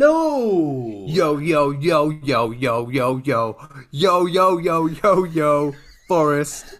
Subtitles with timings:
[0.00, 1.04] Hello.
[1.06, 3.56] Yo, yo, yo, yo, yo, yo, yo,
[3.90, 5.74] yo, yo, yo, yo, yo,
[6.08, 6.78] Forest.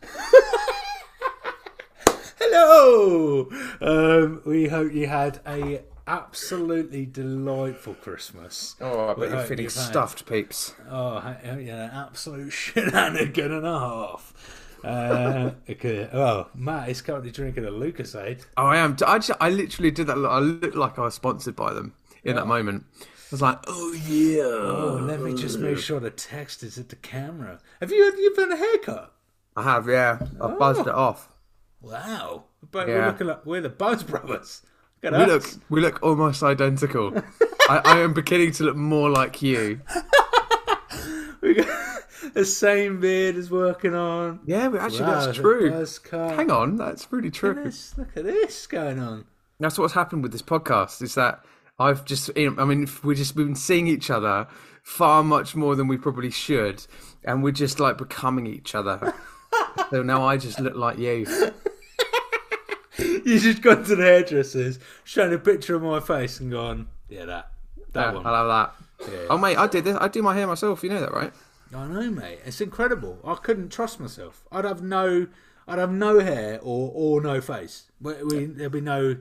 [2.39, 3.47] Hello.
[3.83, 8.77] Um, we hope you had a absolutely delightful Christmas.
[8.81, 10.73] Oh, I bet you're feeling stuffed, peeps.
[10.89, 14.79] Oh, yeah, absolute shenanigan and a half.
[14.83, 16.09] Uh, okay.
[16.11, 18.47] Well, Matt is currently drinking a Lucozade.
[18.57, 18.97] Oh, I am.
[19.07, 20.17] I, just, I literally did that.
[20.17, 21.93] I looked like I was sponsored by them
[22.25, 22.85] in that moment.
[23.31, 24.43] I was like, oh, yeah.
[24.43, 27.61] Oh, let me just make sure the text is at the camera.
[27.81, 29.13] Have you you've had a haircut?
[29.57, 30.19] I have, yeah.
[30.41, 30.59] I oh.
[30.59, 31.29] buzzed it off.
[31.81, 32.45] Wow.
[32.71, 32.95] But Yeah.
[32.95, 34.63] we're looking like we're the Buzz Brothers.
[35.03, 35.55] Look at We us.
[35.55, 37.15] look, we look almost identical.
[37.69, 39.81] I, I am beginning to look more like you.
[41.41, 42.03] We got
[42.35, 44.41] the same beard is working on.
[44.45, 45.71] Yeah, but actually, Wow, that's the true.
[45.71, 46.35] buzz cut.
[46.37, 47.65] Hang on, that's really Look at true.
[47.65, 49.25] this, look at this going on.
[49.59, 51.01] That's what's happened with this podcast.
[51.01, 51.43] Is that
[51.81, 54.47] I've just, I mean, we're just we've been seeing each other
[54.83, 56.87] far much more than we probably should,
[57.25, 59.15] and we're just like becoming each other.
[59.91, 61.27] so now I just look like you.
[62.99, 67.25] You just gone to the hairdressers, shown a picture of my face, and gone, yeah,
[67.25, 67.51] that,
[67.93, 68.27] that Yeah, one.
[68.27, 68.75] I love
[69.09, 69.27] that.
[69.31, 69.97] Oh mate, I did this.
[69.99, 70.83] I do my hair myself.
[70.83, 71.33] You know that, right?
[71.75, 72.41] I know, mate.
[72.45, 73.19] It's incredible.
[73.25, 74.45] I couldn't trust myself.
[74.53, 75.29] I'd have no,
[75.67, 77.91] I'd have no hair or or no face.
[78.03, 79.17] We, we, there'd be no,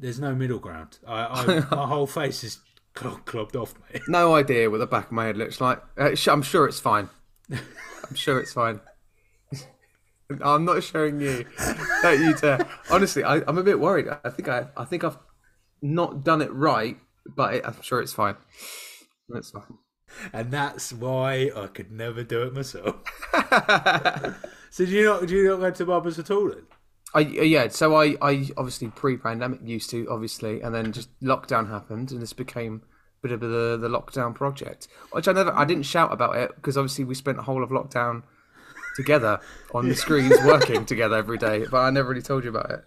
[0.00, 0.98] there's no middle ground.
[1.06, 1.44] I, I
[1.74, 2.58] my whole face is
[2.98, 4.02] cl- clubbed off, mate.
[4.08, 5.80] No idea what the back of my head looks like.
[5.96, 7.08] Uh, sh- I'm sure it's fine.
[7.52, 8.80] I'm sure it's fine.
[10.42, 11.44] I'm not showing you.
[12.02, 12.66] Don't you dare.
[12.90, 14.06] Honestly, I, I'm a bit worried.
[14.24, 15.18] I think I, I think I've
[15.82, 16.96] not done it right,
[17.26, 18.36] but it, I'm sure it's fine.
[19.34, 19.78] It's fine.
[20.32, 22.96] and that's why I could never do it myself.
[24.70, 26.48] so do you not do you not go to barbers at all?
[26.48, 26.66] Then?
[27.14, 27.68] I yeah.
[27.68, 32.32] So I, I obviously pre-pandemic used to obviously, and then just lockdown happened, and this
[32.32, 32.82] became
[33.18, 35.52] a bit of the the lockdown project, which I never.
[35.52, 38.22] I didn't shout about it because obviously we spent the whole of lockdown
[38.96, 39.40] together
[39.74, 42.84] on the screens working together every day, but I never really told you about it.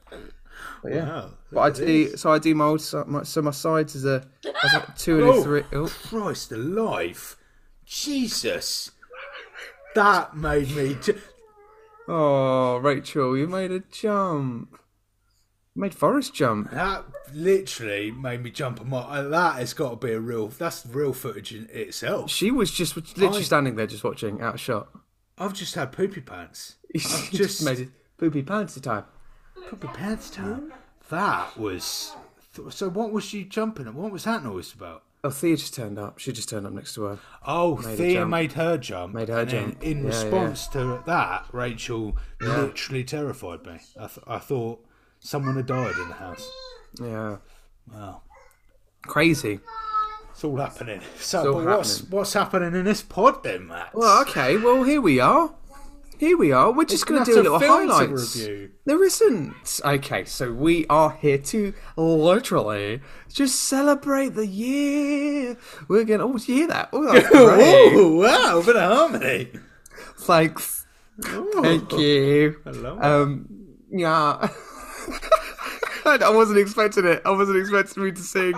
[0.81, 1.05] But yeah.
[1.05, 2.17] Wow, But I do.
[2.17, 2.81] So I do my old.
[2.81, 5.43] si- My, so my sides is a, is a two and a Oh.
[5.43, 5.63] three.
[5.73, 5.87] Oh.
[6.09, 7.35] Christ alive,
[7.85, 8.91] Jesus!
[9.95, 10.95] That made me.
[11.01, 11.19] Ju-
[12.07, 14.77] oh, Rachel, you made a jump.
[15.75, 16.69] You made Forest jump.
[16.71, 17.03] that
[17.33, 19.07] literally made me jump a mile.
[19.09, 20.47] Uh, That has got to be a real.
[20.49, 22.29] That's real footage in itself.
[22.29, 24.89] She was just literally I- standing there, just watching, out of shot.
[25.37, 26.75] I've just had poopy pants.
[26.95, 29.05] I've just just made it poopy pants time.
[29.69, 30.71] poopy pants time.
[31.09, 32.13] That was.
[32.69, 33.95] So what was she jumping at?
[33.95, 35.01] What was that noise about?
[35.25, 36.19] Oh, Thea just turned up.
[36.19, 37.19] She just turned up next to her.
[37.47, 39.13] Oh, Made Thea made her jump.
[39.13, 39.83] Made her and jump.
[39.83, 43.79] In Yeah, response to that, Rachel literally terrified me.
[43.97, 44.85] I, th- I thought
[45.21, 46.51] someone had died in the house.
[47.01, 47.37] Yeah.
[47.93, 48.21] Wow.
[49.03, 49.59] Crazy.
[50.31, 50.99] It's all happening.
[51.19, 52.11] So, all what's happening.
[52.17, 53.95] what's happening in this pod then, Matt?
[53.95, 54.57] Well, okay.
[54.57, 55.53] Well, here we are.
[56.17, 56.71] Here we are.
[56.71, 58.35] We're just going to do a little highlights.
[58.35, 58.71] review.
[58.85, 59.81] There isn't.
[59.83, 63.01] Okay, so we are here to literally
[63.31, 65.57] just celebrate the year.
[65.87, 66.25] We're going to.
[66.25, 66.89] Oh, did you hear that?
[66.93, 67.93] Oh, that's great.
[67.95, 69.51] Oh wow, a bit of harmony.
[70.19, 70.85] Thanks.
[71.21, 72.57] Thank you.
[72.63, 72.97] Hello.
[73.01, 73.47] Um,
[73.91, 74.49] yeah.
[76.05, 77.21] I wasn't expecting it.
[77.25, 78.53] I wasn't expecting me to sing.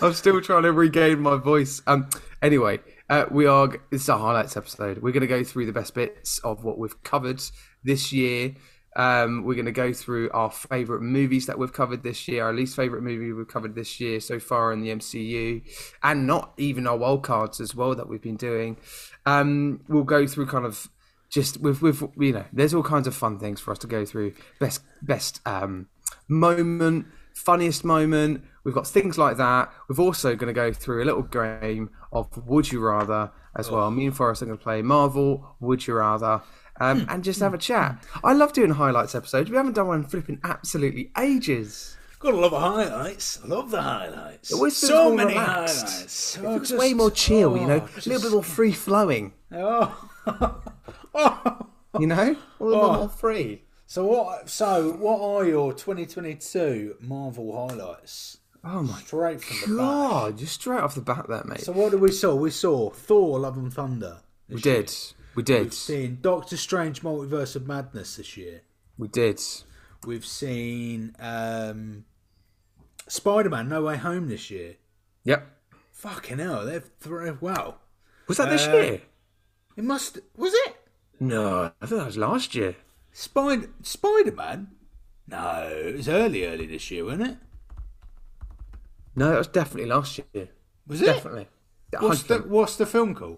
[0.00, 1.82] I'm still trying to regain my voice.
[1.86, 2.08] Um.
[2.42, 2.80] Anyway,
[3.10, 3.68] uh, we are.
[3.90, 4.98] This is our highlights episode.
[4.98, 7.42] We're going to go through the best bits of what we've covered
[7.82, 8.54] this year.
[8.94, 12.52] Um, we're going to go through our favourite movies that we've covered this year, our
[12.52, 15.62] least favourite movie we've covered this year so far in the MCU,
[16.04, 18.76] and not even our wild cards as well that we've been doing.
[19.26, 20.88] Um, we'll go through kind of
[21.30, 24.04] just with with you know, there's all kinds of fun things for us to go
[24.04, 24.34] through.
[24.60, 25.88] Best best um,
[26.28, 28.44] moment, funniest moment.
[28.64, 29.72] We've got things like that.
[29.88, 33.90] We're also going to go through a little game of Would You Rather as well.
[33.90, 36.42] Me and Forest are going to play Marvel Would You Rather.
[36.80, 38.02] Um, and just have a chat.
[38.24, 39.50] I love doing highlights episodes.
[39.50, 41.96] We haven't done one in flipping absolutely ages.
[42.20, 43.38] Gotta love the highlights.
[43.42, 44.50] I love the highlights.
[44.50, 45.82] It always so many relaxed.
[45.86, 46.36] highlights.
[46.36, 48.72] It Oh, feels just- way more chill, you know, oh, a little bit more free
[48.72, 49.32] flowing.
[49.52, 50.08] Oh.
[51.14, 51.66] oh.
[51.98, 52.90] You know, a little Oh.
[52.92, 53.62] bit more free.
[53.86, 54.48] So what?
[54.48, 58.38] So what are your 2022 Marvel highlights?
[58.62, 60.38] Oh my Straight from god!
[60.38, 61.60] Just straight off the bat, there, mate.
[61.60, 62.34] So what did we saw?
[62.34, 64.18] We saw Thor: Love and Thunder.
[64.48, 64.92] we did,
[65.34, 68.60] we did, We've seen Doctor Strange: Multiverse of Madness this year.
[68.98, 69.40] we did.
[70.06, 72.04] We've seen um,
[73.08, 74.76] Spider-Man: No Way Home this year.
[75.24, 75.46] Yep.
[75.92, 77.76] Fucking hell, they've thrown wow.
[78.26, 79.00] Was that this Uh, year?
[79.76, 80.76] It must was it
[81.18, 82.76] No, I thought that was last year.
[83.12, 84.68] Spider Spider-Man?
[85.28, 87.36] No, it was early, early this year, wasn't it?
[89.20, 90.48] No, that was definitely last year.
[90.86, 91.04] Was it?
[91.04, 91.46] Definitely.
[91.98, 92.46] What's the 100%.
[92.46, 93.36] What's the film called?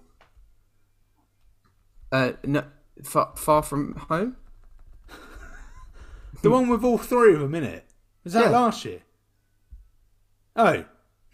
[2.12, 2.62] Uh, no,
[3.02, 4.36] far, far from home.
[6.42, 7.84] The one with all three of them in it.
[8.24, 8.50] Was that Yeah.
[8.50, 9.00] last year?
[10.56, 10.84] Oh,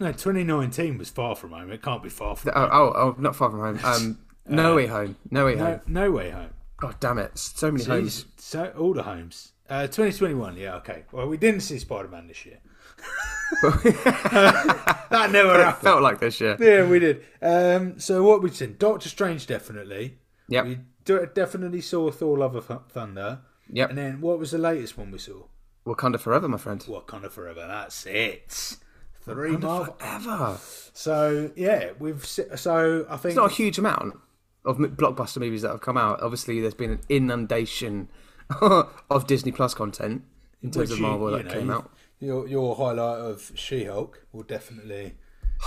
[0.01, 1.71] no, 2019 was Far From Home.
[1.71, 2.71] It can't be Far From Oh, Home.
[2.73, 3.81] oh, oh, not far from home.
[3.85, 4.19] Um,
[4.49, 5.17] no way home.
[5.31, 5.81] No way No, home.
[5.87, 6.51] no Way Home.
[6.79, 7.37] God damn it!
[7.39, 8.25] So many homes.
[8.39, 9.53] So all the homes.
[9.69, 10.57] Uh, 2021.
[10.57, 11.05] Yeah, okay.
[11.13, 12.59] Well, we didn't see Spider Man this year.
[13.63, 15.83] that never It happened.
[15.83, 16.57] felt like this year.
[16.61, 17.25] Yeah, we did.
[17.43, 18.77] Um, so what we've seen?
[18.79, 20.19] Doctor Strange definitely.
[20.49, 20.65] Yep.
[20.67, 23.41] We do- definitely saw Thor: Love of Thunder.
[23.71, 23.91] Yep.
[23.91, 25.43] And then what was the latest one we saw?
[25.87, 26.81] Wakanda forever, my friend.
[26.83, 27.67] Wakanda Forever.
[27.67, 28.77] That's it.
[29.23, 29.95] Three Marvel.
[29.99, 30.59] Forever.
[30.93, 34.15] So yeah, we've so I think It's not a huge amount
[34.65, 36.23] of blockbuster movies that have come out.
[36.23, 38.09] Obviously, there's been an inundation
[38.61, 40.23] of Disney Plus content
[40.63, 41.91] in terms of Marvel that know, came out.
[42.21, 45.15] Your your highlight of She Hulk will definitely.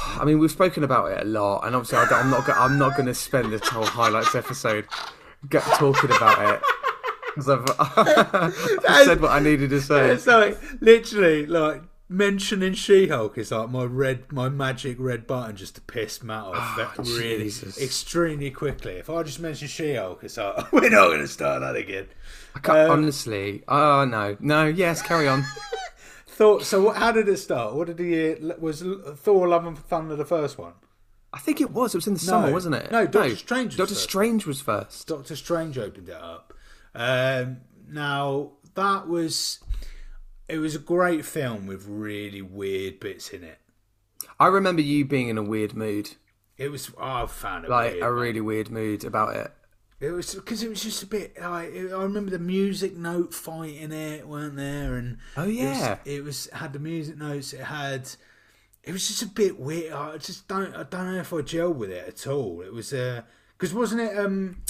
[0.05, 2.45] I mean, we've spoken about it a lot, and obviously, I I'm not.
[2.45, 4.85] go- I'm not going to spend this whole highlights episode
[5.49, 6.61] get, talking about it
[7.35, 7.65] because I've,
[8.87, 10.09] I've said what I needed to say.
[10.11, 15.55] It's like literally like mentioning She Hulk is like my red my magic red button
[15.55, 17.81] just to piss Matt off that really Jesus.
[17.81, 18.93] extremely quickly.
[18.93, 22.07] If I just mention She Hulk, it's like we're not going to start that again.
[22.55, 25.43] I can't, Um, honestly, oh no, no, yes, carry on.
[26.31, 26.81] Thought so.
[26.81, 27.75] What, how did it start?
[27.75, 28.81] What did the year was
[29.17, 30.73] Thor: Love and Thunder the first one?
[31.33, 31.93] I think it was.
[31.93, 32.91] It was in the summer, wasn't it?
[32.91, 34.03] No, Doctor Strange was Doctor first.
[34.03, 35.07] Strange was first.
[35.07, 36.53] Doctor Strange opened it up.
[36.95, 37.57] Um,
[37.89, 39.59] now that was
[40.47, 43.59] it was a great film with really weird bits in it.
[44.39, 46.11] I remember you being in a weird mood,
[46.57, 48.13] It was oh, I found it like weird, a man.
[48.13, 49.51] really weird mood about it.
[50.01, 53.33] It was because it was just a bit like it- I remember the music note
[53.33, 55.97] fight in it weren't there, and Oh, it was- yeah.
[56.05, 57.53] it was, had the music notes.
[57.53, 58.09] It had
[58.83, 59.93] it was just a bit weird.
[59.93, 62.61] I just don't I don't know if I gel with it at all.
[62.61, 64.63] It was because wasn't it um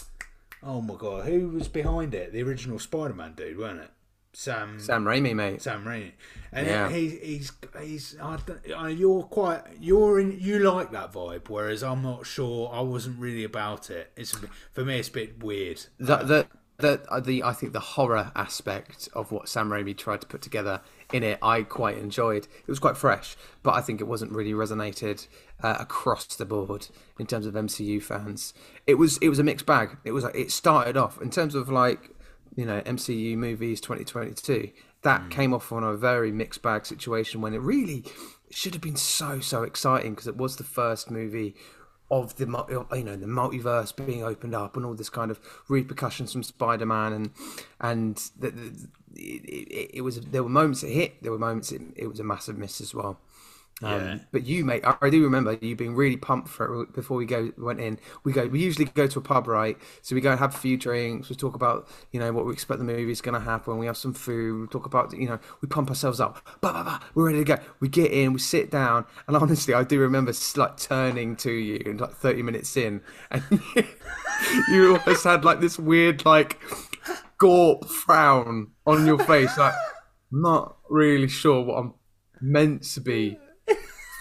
[0.62, 3.90] oh my god who was behind it the original Spider Man dude weren't it
[4.34, 5.62] Sam Sam Raimi, mate.
[5.62, 6.12] Sam Raimi,
[6.52, 6.90] and Yeah.
[6.90, 7.52] he, he's
[7.82, 12.70] he's I you're quite you're in you like that vibe, whereas I'm not sure.
[12.74, 14.12] I wasn't really about it.
[14.16, 14.36] It's
[14.72, 15.86] for me, it's a bit weird.
[16.00, 20.22] The, the, the, uh, the, I think the horror aspect of what Sam Raimi tried
[20.22, 20.82] to put together
[21.14, 22.46] in it, I quite enjoyed.
[22.46, 25.28] It was quite fresh, but I think it wasn't really resonated
[25.62, 26.88] uh, across the board
[27.20, 28.54] in terms of MCU fans.
[28.88, 29.98] It was, it was a mixed bag.
[30.06, 32.12] It was, like it started off in terms of like,
[32.56, 34.72] you know, MCU movies 2022.
[35.04, 35.32] That mm.
[35.32, 38.04] came off on a very mixed bag situation when it really
[38.50, 41.56] should have been so so exciting because it was the first movie
[42.12, 42.46] of the
[42.94, 45.40] you know the multiverse being opened up and all this kind of
[45.70, 47.30] repercussions from Spider-Man and
[47.80, 51.72] and the, the, it, it, it was there were moments it hit there were moments
[51.72, 53.20] it, it was a massive miss as well.
[53.82, 54.18] Um, Yeah.
[54.32, 57.26] But you, mate, I I do remember you being really pumped for it before we
[57.26, 58.00] go went in.
[58.24, 58.48] We go.
[58.48, 59.78] We usually go to a pub, right?
[60.02, 61.30] So we go and have a few drinks.
[61.30, 63.78] We talk about you know what we expect the movie's going to happen.
[63.78, 64.62] We have some food.
[64.62, 66.46] We talk about you know we pump ourselves up.
[66.62, 67.58] Bah, bah, bah, we're ready to go.
[67.80, 68.34] We get in.
[68.34, 69.06] We sit down.
[69.28, 73.44] And honestly, I do remember like turning to you and like thirty minutes in, and
[74.70, 76.60] you almost had like this weird like
[77.40, 79.74] gawp frown on your face, like
[80.32, 81.94] not really sure what I'm
[82.42, 83.38] meant to be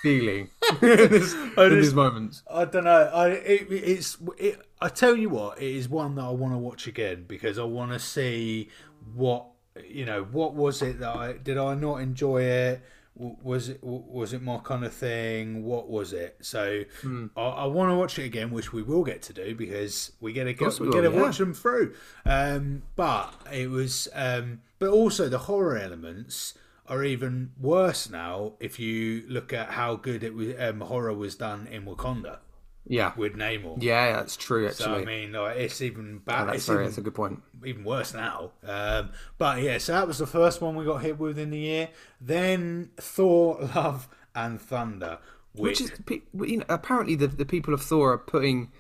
[0.03, 0.51] feeling
[0.83, 2.43] in, this, in these moments.
[2.53, 3.11] I don't know.
[3.13, 6.59] I it, it's it, I tell you what, it is one that I want to
[6.59, 8.69] watch again because I want to see
[9.15, 9.47] what
[9.89, 12.83] you know, what was it that I did I not enjoy it?
[13.15, 15.65] Was it was it my kind of thing?
[15.65, 16.37] What was it?
[16.41, 17.27] So Hmm.
[17.37, 20.33] I, I want to watch it again, which we will get to do because we
[20.33, 21.23] get to go, course we we get to yeah.
[21.23, 21.95] watch them through.
[22.25, 26.55] Um, but it was, um, but also the horror elements
[26.91, 30.55] are even worse now if you look at how good it was.
[30.59, 32.39] Um, horror was done in Wakanda
[32.87, 33.83] Yeah, with Namor.
[33.83, 34.69] yeah, that's true.
[34.73, 36.49] So Actually, I mean, like, it's even Oh, bad.
[36.49, 37.43] that's it's very, even, that's a good point.
[37.65, 38.53] even worse now.
[38.65, 41.59] Um, but yeah, so that was the first one we got hit with in the
[41.59, 41.89] year.
[42.21, 45.19] Then Thor, Love and Thunder,
[45.53, 45.93] which, Which is,
[46.35, 48.71] you know, apparently the the people of Thor are putting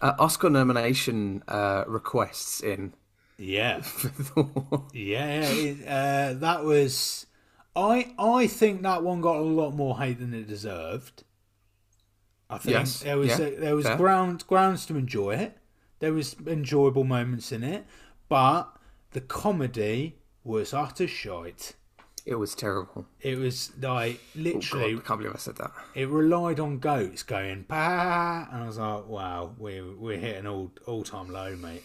[0.00, 2.94] uh, Oscar nomination uh, requests in
[3.38, 4.84] yeah, for Thor.
[4.92, 7.26] yeah, it, uh, that was.
[7.78, 11.24] I I think that one got a lot more hate than it deserved.
[12.50, 13.96] I think Yes, there was yeah, there was fair.
[13.96, 15.58] ground grounds to enjoy it.
[16.00, 17.84] There was enjoyable moments in it,
[18.28, 18.64] but
[19.12, 21.74] the comedy was utter shite.
[22.24, 23.06] It was terrible.
[23.20, 25.72] It was like literally, Oh, God, I can't believe I said that.
[25.94, 30.70] it relied on goats going bah, and I was like, wow, we're we're hitting all
[30.86, 31.82] all time low, mate.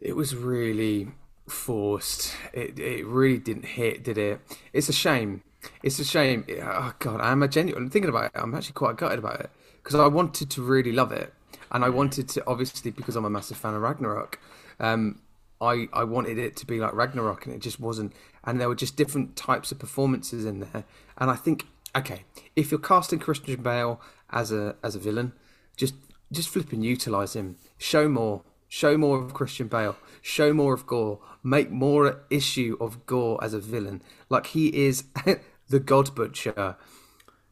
[0.00, 1.08] It was really
[1.52, 2.34] forced.
[2.52, 4.40] It it really didn't hit, did it?
[4.72, 5.42] It's a shame.
[5.82, 6.46] It's a shame.
[6.62, 8.32] Oh God, I'm a genuine thinking about it.
[8.34, 9.50] I'm actually quite gutted about it
[9.82, 11.32] because I wanted to really love it,
[11.70, 14.38] and I wanted to obviously because I'm a massive fan of Ragnarok.
[14.78, 15.20] Um,
[15.60, 18.12] I I wanted it to be like Ragnarok, and it just wasn't.
[18.44, 20.84] And there were just different types of performances in there.
[21.18, 22.24] And I think okay,
[22.56, 25.32] if you're casting Christian Bale as a as a villain,
[25.76, 25.94] just
[26.32, 27.56] just flip and utilize him.
[27.78, 28.42] Show more.
[28.68, 29.96] Show more of Christian Bale.
[30.22, 31.18] Show more of Gorr.
[31.42, 34.02] Make more issue of Gorr as a villain.
[34.28, 35.04] Like he is
[35.68, 36.76] the God Butcher.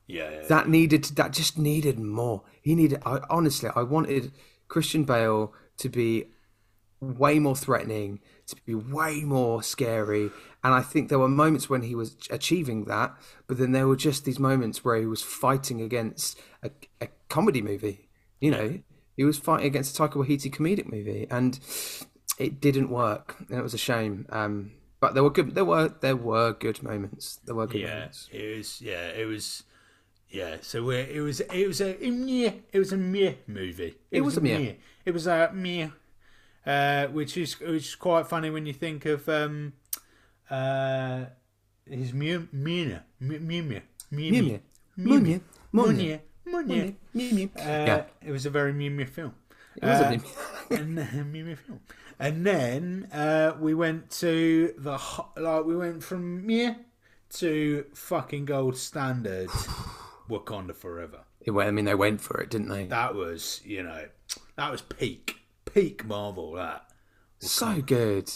[0.07, 0.43] Yeah, yeah.
[0.49, 1.05] That needed.
[1.05, 2.43] That just needed more.
[2.63, 3.01] He needed.
[3.05, 4.33] I honestly, I wanted
[4.69, 6.27] Christian Bale to be
[7.01, 10.31] way more threatening, to be way more scary.
[10.65, 13.97] And I think there were moments when he was achieving that, but then there were
[13.97, 16.71] just these moments where he was fighting against a,
[17.01, 18.09] a comedy movie.
[18.41, 18.81] You know,
[19.17, 21.59] he was fighting against a Taika Waititi comedic movie, and
[22.39, 24.27] it didn't work, and it was a shame.
[24.31, 25.55] Um, but there were good.
[25.55, 27.39] There were there were good moments.
[27.45, 28.29] There were good yeah, moments.
[28.33, 28.81] it was.
[28.81, 29.65] Yeah, it was.
[30.31, 31.41] Yeah, so it was.
[31.41, 32.53] It was a meh.
[32.73, 33.95] It was a meh movie.
[34.11, 34.75] It was a meh.
[35.05, 35.89] It was a meh,
[36.67, 39.73] uh, which is which is quite funny when you think of um,
[40.51, 41.27] uh,
[41.87, 42.99] his Mew Mew.
[43.21, 43.83] Mew Mew.
[44.11, 44.61] Mew Mew.
[47.57, 48.05] Uh, Yeah.
[48.23, 49.35] it was a very Mew film.
[49.77, 50.19] It was a Uh,
[50.71, 51.81] then Mew Mew film.
[52.19, 54.99] And then uh, we went to the
[55.37, 56.75] like we went from Mew
[57.35, 59.49] to fucking gold standard
[60.29, 61.21] Wakanda Forever.
[61.47, 62.87] Went- I mean, they went for it, didn't they?
[62.87, 64.07] That was, you know,
[64.57, 66.53] that was peak, peak Marvel.
[66.53, 66.91] That
[67.39, 68.31] So good.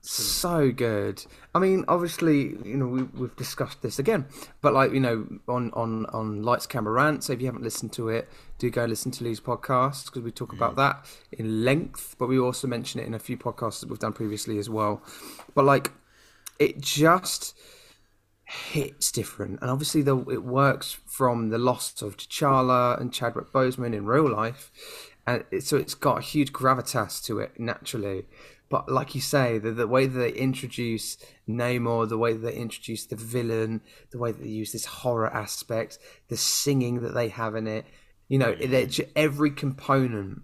[0.00, 1.24] So good.
[1.58, 4.26] I mean, obviously, you know, we, we've discussed this again,
[4.60, 7.92] but like, you know, on, on, on Lights Camera Rant, so if you haven't listened
[7.94, 10.76] to it, do go listen to Lee's podcast because we talk about mm.
[10.76, 14.12] that in length, but we also mention it in a few podcasts that we've done
[14.12, 15.02] previously as well.
[15.56, 15.90] But like,
[16.60, 17.58] it just
[18.44, 19.58] hits different.
[19.60, 24.30] And obviously, the, it works from the loss of T'Challa and Chadwick Boseman in real
[24.30, 24.70] life.
[25.26, 28.26] And it, so it's got a huge gravitas to it naturally.
[28.68, 31.16] But like you say, the, the way that they introduce
[31.48, 35.32] Namor, the way that they introduce the villain, the way that they use this horror
[35.32, 35.98] aspect,
[36.28, 37.86] the singing that they have in it,
[38.28, 38.60] you know, mm.
[38.60, 40.42] it, every component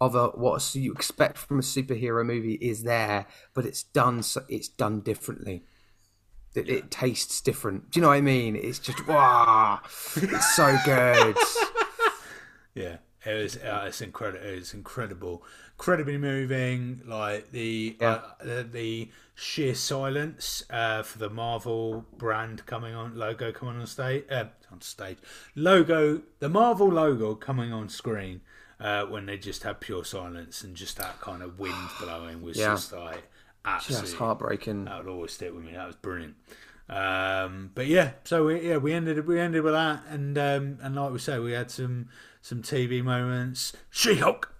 [0.00, 4.42] of a what you expect from a superhero movie is there, but it's done so
[4.48, 5.64] it's done differently.
[6.54, 7.90] It, it tastes different.
[7.90, 8.56] Do you know what I mean?
[8.56, 9.80] It's just wow,
[10.16, 11.36] it's so good.
[12.74, 13.56] Yeah, it was.
[13.56, 14.44] Uh, it's incredible.
[14.46, 15.42] It's incredible,
[15.78, 17.00] incredibly moving.
[17.06, 23.52] Like the uh, the, the sheer silence uh, for the Marvel brand coming on logo
[23.52, 25.18] coming on stage uh, on stage
[25.54, 28.40] logo the Marvel logo coming on screen
[28.80, 32.58] uh, when they just had pure silence and just that kind of wind blowing was
[32.58, 32.70] Yeah.
[32.74, 33.22] just like
[33.64, 34.84] absolutely Just heartbreaking.
[34.86, 35.72] that would always stick with me.
[35.72, 36.34] That was brilliant.
[36.88, 40.96] Um, but yeah, so we, yeah, we ended we ended with that, and um, and
[40.96, 42.08] like we say, we had some
[42.40, 43.74] some TV moments.
[43.90, 44.54] She Hulk.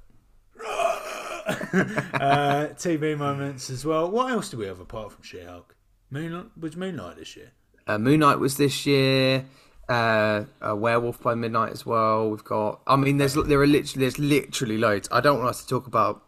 [0.65, 4.11] uh, TV moments as well.
[4.11, 5.75] What else do we have apart from She Hulk?
[6.11, 7.53] Moonlight was Moonlight this year.
[7.89, 9.47] Uh, Moon Knight was this year.
[9.89, 12.29] Uh, a Werewolf by Midnight as well.
[12.29, 12.83] We've got.
[12.87, 15.09] I mean, there's there are literally there's literally loads.
[15.11, 16.23] I don't want us to talk about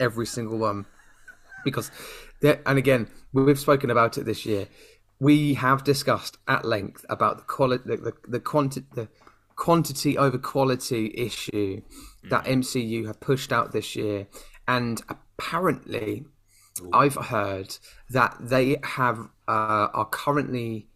[0.00, 0.86] every single one
[1.64, 1.92] because,
[2.42, 4.66] and again, we've spoken about it this year.
[5.20, 9.08] We have discussed at length about the quality, the the, the quantity, the
[9.58, 11.82] quantity over quality issue
[12.30, 14.28] that MCU have pushed out this year,
[14.66, 16.24] and apparently,
[16.92, 17.76] I've heard
[18.08, 20.86] that they have uh, are currently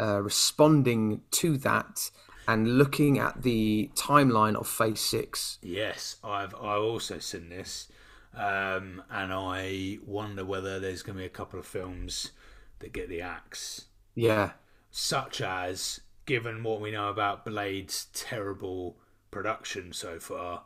[0.00, 2.10] uh, responding to that
[2.46, 5.58] and looking at the timeline of Phase Six.
[5.60, 7.88] Yes, I've I've also seen this,
[8.34, 12.30] um, and I wonder whether there's going to be a couple of films
[12.78, 14.52] that get the axe, Yeah,
[14.92, 18.96] such as given what we know about Blade's terrible
[19.30, 20.62] production so far.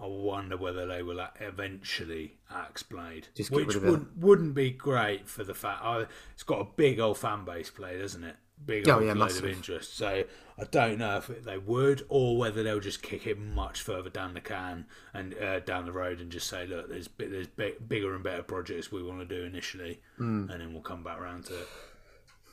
[0.00, 5.44] I wonder whether they will eventually axe Blade, Just which wouldn't, wouldn't be great for
[5.44, 8.36] the fact oh, it's got a big old fan base, Blade, doesn't it?
[8.64, 9.96] Big Oh, old yeah, of interest.
[9.96, 10.24] So
[10.58, 14.34] I don't know if they would, or whether they'll just kick it much further down
[14.34, 18.14] the can and uh, down the road and just say, look, there's there's bi- bigger
[18.14, 20.48] and better projects we want to do initially, Hmm.
[20.50, 21.68] and then we'll come back round to it.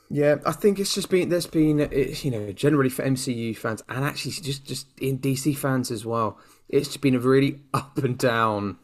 [0.09, 0.35] Yeah.
[0.45, 4.03] I think it's just been there's been it, you know generally for MCU fans and
[4.03, 6.39] actually just just in DC fans as well.
[6.67, 8.77] It's just been a really up and down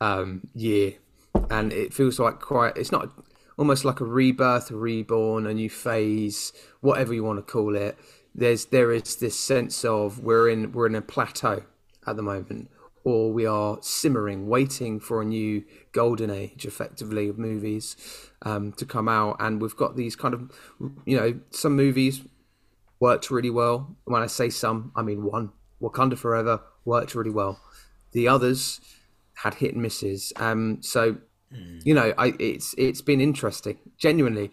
[0.00, 0.94] um, year,
[1.50, 2.76] and it feels like quite.
[2.76, 3.10] It's not
[3.56, 7.98] almost like a rebirth, a reborn, a new phase, whatever you want to call it.
[8.34, 11.64] There's there is this sense of we're in we're in a plateau
[12.06, 12.70] at the moment,
[13.04, 17.96] or we are simmering, waiting for a new golden age, effectively, of movies
[18.42, 19.36] um, to come out.
[19.40, 20.50] And we've got these kind of,
[21.04, 22.22] you know, some movies
[23.00, 23.96] worked really well.
[24.04, 25.52] When I say some, I mean one.
[25.80, 27.60] Wakanda Forever worked really well.
[28.12, 28.80] The others
[29.34, 30.32] had hit and misses.
[30.36, 31.18] Um, so
[31.50, 34.50] you know, I it's it's been interesting, genuinely,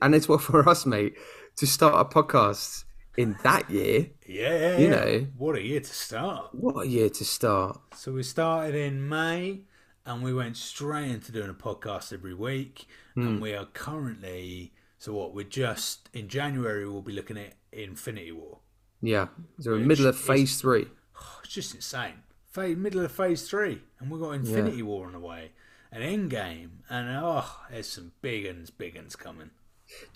[0.00, 1.14] and it's well for us, mate,
[1.56, 2.84] to start a podcast
[3.16, 4.10] in that year.
[4.26, 5.26] Yeah, yeah, You know.
[5.36, 6.54] what a year to start.
[6.54, 7.80] What a year to start!
[7.96, 9.60] So we started in May,
[10.04, 13.26] and we went straight into doing a podcast every week, Hmm.
[13.26, 14.72] and we are currently.
[14.98, 15.34] So what?
[15.34, 16.88] We're just in January.
[16.88, 18.58] We'll be looking at Infinity War.
[19.02, 19.28] Yeah,
[19.60, 20.86] so we're middle of is- phase three.
[21.44, 22.22] It's just insane.
[22.50, 25.52] Phase, middle of phase three, and we've got Infinity War on the way,
[25.92, 29.50] and Endgame, and oh, there's some big uns, big uns coming.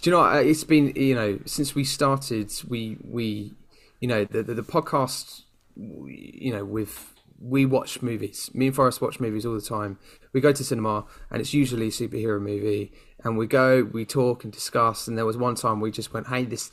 [0.01, 0.23] Do you know?
[0.23, 3.53] what, It's been you know since we started, we we
[4.01, 5.43] you know the the, the podcast,
[5.77, 8.51] you know with we watch movies.
[8.53, 9.99] Me and Forest watch movies all the time.
[10.33, 12.93] We go to cinema, and it's usually a superhero movie,
[13.25, 15.09] and we go, we talk and discuss.
[15.09, 16.71] And there was one time we just went, "Hey, this."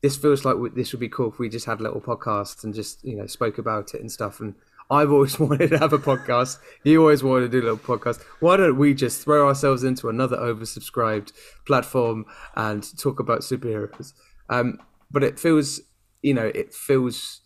[0.00, 2.72] This feels like this would be cool if we just had a little podcast and
[2.72, 4.38] just you know spoke about it and stuff.
[4.38, 4.54] And
[4.90, 6.58] I've always wanted to have a podcast.
[6.84, 8.22] You always wanted to do a little podcast.
[8.40, 11.32] Why don't we just throw ourselves into another oversubscribed
[11.66, 14.12] platform and talk about superheroes?
[14.48, 14.78] Um,
[15.10, 15.80] but it feels,
[16.22, 17.40] you know, it feels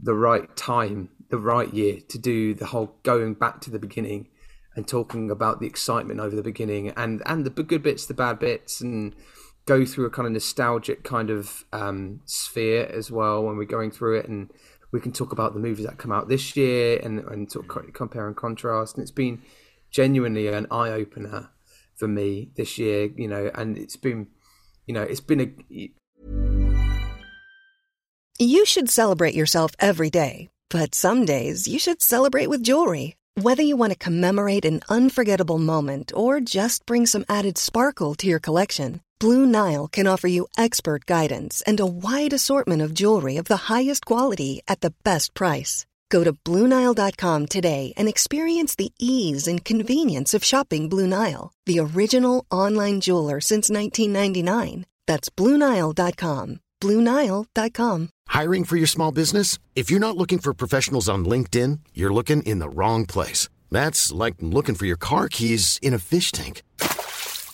[0.00, 4.28] the right time, the right year to do the whole going back to the beginning
[4.74, 8.38] and talking about the excitement over the beginning and and the good bits, the bad
[8.38, 9.14] bits, and
[9.66, 13.90] go through a kind of nostalgic kind of um, sphere as well when we're going
[13.90, 14.50] through it and
[14.92, 18.26] we can talk about the movies that come out this year and and co- compare
[18.26, 19.42] and contrast and it's been
[19.90, 21.50] genuinely an eye opener
[21.96, 24.28] for me this year you know and it's been
[24.86, 25.92] you know it's been a
[28.38, 33.14] You should celebrate yourself every day, but some days you should celebrate with jewelry.
[33.40, 38.26] Whether you want to commemorate an unforgettable moment or just bring some added sparkle to
[38.26, 43.36] your collection, Blue Nile can offer you expert guidance and a wide assortment of jewelry
[43.36, 45.86] of the highest quality at the best price.
[46.10, 51.78] Go to BlueNile.com today and experience the ease and convenience of shopping Blue Nile, the
[51.78, 54.86] original online jeweler since 1999.
[55.06, 56.58] That's BlueNile.com.
[56.80, 58.08] BlueNile.com.
[58.26, 59.60] Hiring for your small business?
[59.76, 63.48] If you're not looking for professionals on LinkedIn, you're looking in the wrong place.
[63.70, 66.62] That's like looking for your car keys in a fish tank.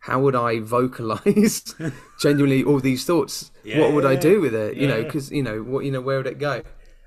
[0.00, 1.74] how would I vocalize
[2.20, 3.50] genuinely all these thoughts?
[3.64, 4.76] what would I do with it?
[4.76, 5.04] You know, yeah.
[5.04, 6.62] because you know what, you know, where would it go?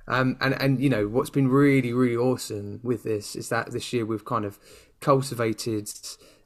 [0.07, 3.93] Um, and and you know what's been really really awesome with this is that this
[3.93, 4.59] year we've kind of
[4.99, 5.89] cultivated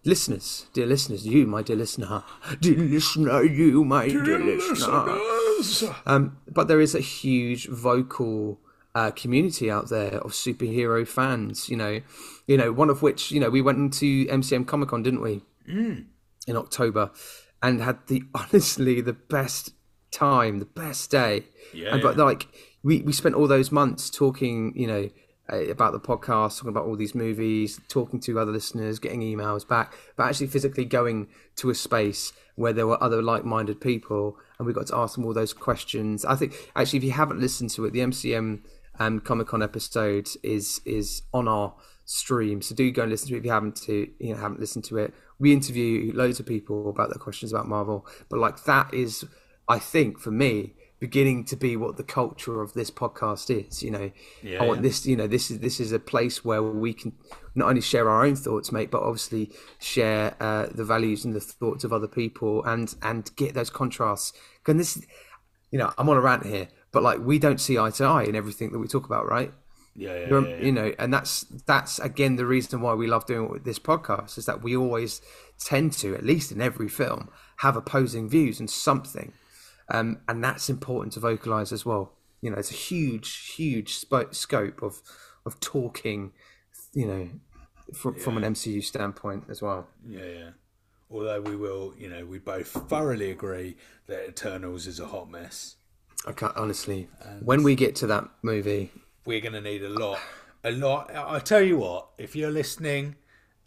[0.04, 2.24] listeners, dear listeners, you my dear listener,
[2.62, 5.20] dear listener, you my dear, listener.
[6.06, 8.60] Um, but there is a huge vocal
[8.94, 11.70] uh, community out there of superhero fans.
[11.70, 12.02] You know,
[12.48, 15.44] you know, one of which you know we went into MCM Comic Con, didn't we,
[16.48, 17.12] in October,
[17.62, 19.72] and had the honestly the best
[20.12, 21.46] time, the best day.
[21.74, 22.24] Yeah, And, but yeah.
[22.24, 22.48] like
[22.84, 25.10] we we spent all those months talking, you know.
[25.52, 29.68] uh, about the podcast, talking about all these movies, talking to other listeners, getting emails
[29.68, 34.66] back, but actually physically going to a space where there were other like-minded people, and
[34.66, 36.26] we got to ask them all those questions.
[36.26, 38.62] I think actually, if you haven't listened to it, the MCM
[39.00, 43.36] um, Comic Con episode is is on our stream, so do go and listen to
[43.36, 45.14] it if you haven't to you know haven't listened to it.
[45.40, 49.26] We interview loads of people about their questions about Marvel, but like that is,
[49.68, 53.84] I think, for me beginning to be what the culture of this podcast is.
[53.84, 54.84] You know, Yeah, I want yeah.
[54.84, 55.06] this.
[55.06, 57.14] You know, this is this is a place where we can
[57.54, 61.42] not only share our own thoughts, mate, but obviously share uh, the values and the
[61.42, 64.34] thoughts of other people, and and get those contrasts.
[64.64, 65.06] Can this,
[65.72, 68.24] you know, I'm on a rant here, but like we don't see eye to eye
[68.24, 69.54] in everything that we talk about, right?
[69.98, 70.66] Yeah, yeah, yeah, yeah.
[70.66, 74.46] you know and that's that's again the reason why we love doing this podcast is
[74.46, 75.22] that we always
[75.58, 79.32] tend to at least in every film have opposing views and something
[79.90, 84.36] um, and that's important to vocalize as well you know it's a huge huge spo-
[84.36, 85.02] scope of
[85.46, 86.34] of talking
[86.94, 87.30] you know
[87.94, 90.50] from, from an mcu standpoint as well Yeah, yeah.
[91.10, 93.78] Although we will, you know, we both thoroughly agree
[94.08, 95.76] that Eternals is a hot mess.
[96.28, 97.08] i can't honestly
[97.42, 98.92] when we get to that movie
[99.26, 100.20] We're going to need a lot,
[100.64, 101.10] a lot.
[101.14, 103.16] I I tell you what, if you're listening,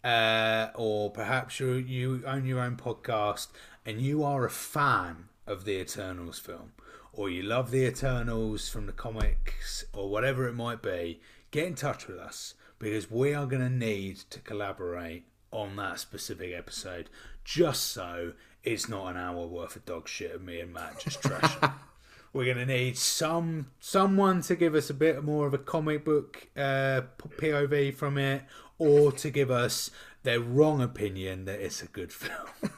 [0.05, 3.49] uh, or perhaps you you own your own podcast
[3.85, 6.71] and you are a fan of the Eternals film,
[7.11, 11.19] or you love the Eternals from the comics, or whatever it might be,
[11.51, 15.99] get in touch with us because we are going to need to collaborate on that
[15.99, 17.09] specific episode,
[17.43, 18.31] just so
[18.63, 21.73] it's not an hour worth of dog shit of me and Matt just trashing.
[22.31, 26.05] We're going to need some someone to give us a bit more of a comic
[26.05, 28.43] book uh, POV from it,
[28.79, 29.91] or to give us
[30.23, 32.47] their wrong opinion that it's a good film.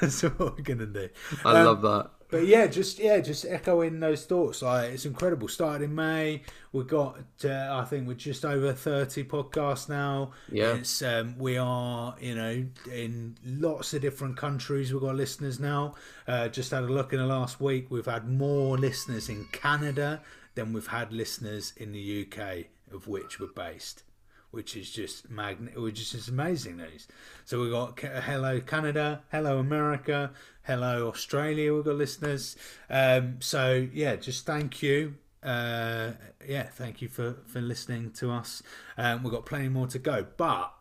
[0.00, 1.08] That's what we're to do.
[1.44, 4.62] i Um, love that But yeah, just yeah, just echoing those thoughts.
[4.62, 5.48] Like it's incredible.
[5.48, 10.32] Started in May, we got uh, I think we're just over thirty podcasts now.
[10.50, 10.74] Yeah.
[10.74, 14.92] it's um, we are you know in lots of different countries.
[14.92, 15.94] We've got listeners now.
[16.26, 17.86] Uh, just had a look in the last week.
[17.90, 20.20] We've had more listeners in Canada
[20.54, 24.02] than we've had listeners in the UK, of which we're based
[24.50, 27.06] which is just magn- which is just amazing news.
[27.44, 30.32] So we've got hello Canada, hello America,
[30.62, 31.74] hello Australia.
[31.74, 32.56] We've got listeners.
[32.88, 35.14] Um, so yeah, just thank you.
[35.42, 36.12] Uh,
[36.46, 38.62] yeah, thank you for for listening to us.
[38.96, 40.72] Um, we've got plenty more to go, but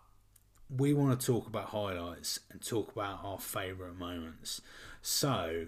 [0.69, 4.61] we want to talk about highlights and talk about our favourite moments.
[5.01, 5.67] So,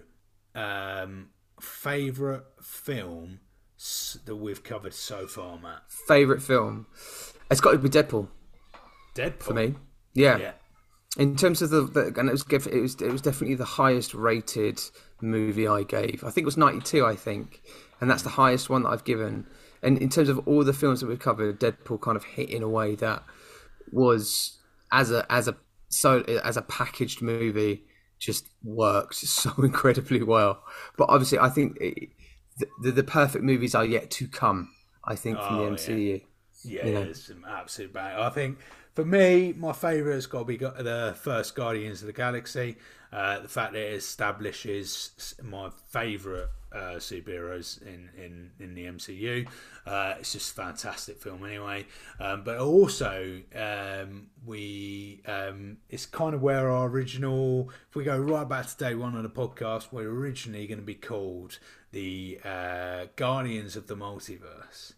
[0.54, 3.40] um, favourite film
[4.26, 5.82] that we've covered so far, Matt.
[5.88, 6.86] favorite film
[7.50, 8.28] it's got to be deadpool
[9.14, 9.74] Deadpool for me
[10.14, 10.36] yeah.
[10.38, 10.52] Yeah.
[11.16, 14.14] In terms of the, the and it was it was it was definitely the highest
[14.14, 14.80] rated
[15.20, 16.22] movie I gave.
[16.24, 17.04] I think it was ninety two.
[17.04, 17.62] I think,
[18.00, 19.46] and that's the highest one that I've given.
[19.82, 22.62] And in terms of all the films that we've covered, Deadpool kind of hit in
[22.62, 23.24] a way that
[23.90, 24.58] was
[24.92, 25.56] as a as a
[25.88, 27.82] so as a packaged movie
[28.20, 30.62] just worked so incredibly well.
[30.96, 32.10] But obviously, I think it,
[32.58, 34.70] the, the the perfect movies are yet to come.
[35.04, 36.12] I think from Oh, the MCU.
[36.12, 36.26] Yeah,
[36.64, 37.02] you know.
[37.02, 38.18] it's some absolute bang.
[38.18, 38.58] I think
[38.94, 42.76] for me, my favourite has got to be the first Guardians of the Galaxy.
[43.12, 49.48] Uh, the fact that it establishes my favourite uh, superheroes in, in, in the MCU.
[49.86, 51.86] Uh, it's just a fantastic film anyway.
[52.20, 58.18] Um, but also, um, we um, it's kind of where our original, if we go
[58.18, 61.58] right back to day one of the podcast, we're originally going to be called
[61.92, 64.92] the uh, Guardians of the Multiverse.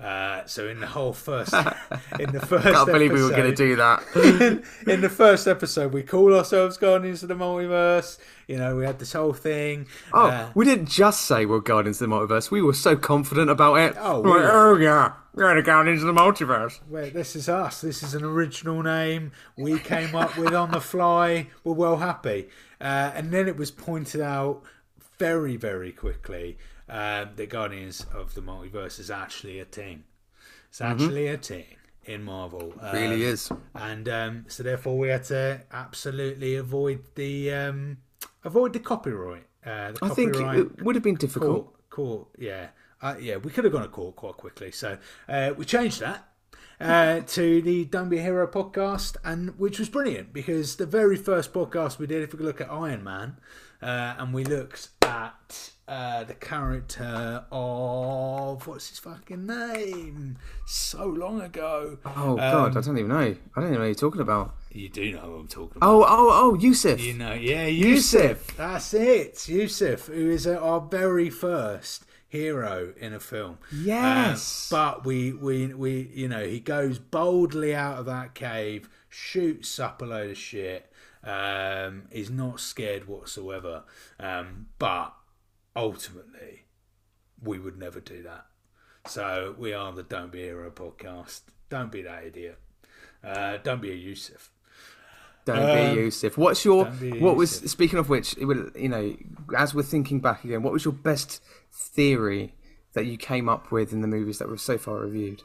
[0.00, 1.52] Uh, so in the whole first,
[2.18, 4.02] in the first, I Can't believe we were going to do that.
[4.16, 8.18] in, in the first episode, we call ourselves Guardians of the Multiverse.
[8.48, 9.86] You know, we had this whole thing.
[10.14, 12.50] Oh, Uh, we didn't just say we're Guardians of the Multiverse.
[12.50, 13.94] We were so confident about it.
[13.98, 16.80] Oh, We're like, oh yeah, we're the Guardians of the Multiverse.
[16.88, 17.82] wait, this is us.
[17.82, 21.48] This is an original name we came up with on the fly.
[21.62, 22.48] We're well happy.
[22.80, 24.62] Uh, and then it was pointed out
[25.18, 26.56] very, very quickly
[26.90, 30.04] uh, that Guardians of the Multiverse is actually a thing.
[30.68, 31.64] It's actually a thing
[32.04, 32.72] in Marvel.
[32.76, 32.96] Mm-hmm.
[32.96, 33.52] Really Um, is.
[33.74, 37.98] and um, so therefore we had to absolutely avoid the um,
[38.44, 39.46] avoid the copyright.
[39.64, 41.64] Uh, the I think copyright it would have been difficult.
[41.64, 42.68] court, court, yeah,
[43.02, 43.36] uh, yeah.
[43.36, 44.98] We could have gone to court quite quickly, so
[45.28, 46.26] uh, we changed that.
[46.80, 51.16] Uh, to the Don't Be a Hero podcast, and which was brilliant because the very
[51.16, 53.36] first podcast we did, if we could look at Iron Man,
[53.82, 60.38] uh, and we looked at uh, the character of what's his fucking name?
[60.66, 61.98] So long ago.
[62.06, 63.16] Oh god, Um, I don't even know.
[63.16, 64.54] I don't even know what you're talking about.
[64.72, 65.86] You do know what I'm talking about.
[65.86, 66.98] Oh, oh, oh, Yusuf.
[66.98, 68.56] You know, yeah, Yusuf.
[68.56, 73.58] That's it, Yusuf, who is our very first hero in a film.
[73.70, 74.72] Yes.
[74.72, 79.78] Um, but we, we, we, you know, he goes boldly out of that cave, shoots
[79.78, 80.86] up a load of shit.
[81.22, 83.82] Um, is not scared whatsoever.
[84.18, 85.12] Um, but
[85.76, 86.64] ultimately,
[87.42, 88.46] we would never do that.
[89.06, 91.42] So we are the Don't Be a Hero podcast.
[91.68, 92.58] Don't be that idiot.
[93.22, 94.50] Uh, don't be a Yusuf.
[95.44, 96.38] Don't Um, be Yusuf.
[96.38, 98.36] What's your what was speaking of which?
[98.38, 99.16] It will, you know,
[99.56, 102.54] as we're thinking back again, what was your best theory
[102.92, 105.42] that you came up with in the movies that we've so far reviewed?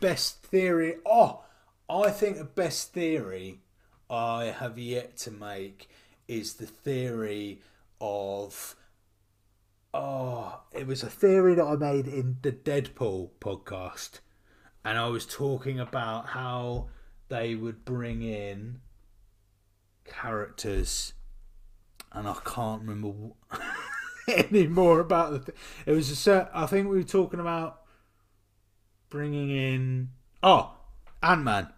[0.00, 0.96] Best theory.
[1.06, 1.44] Oh,
[1.88, 3.60] I think the best theory
[4.10, 5.88] I have yet to make
[6.26, 7.60] is the theory
[8.00, 8.76] of.
[9.94, 14.20] Oh, it was a theory that I made in the Deadpool podcast.
[14.84, 16.88] And I was talking about how
[17.28, 18.80] they would bring in
[20.04, 21.14] characters.
[22.12, 23.32] And I can't remember
[24.50, 25.38] any more about the.
[25.40, 26.48] Th- it was a certain.
[26.54, 27.82] I think we were talking about
[29.10, 30.10] bringing in.
[30.42, 30.72] Oh,
[31.22, 31.68] Ant Man.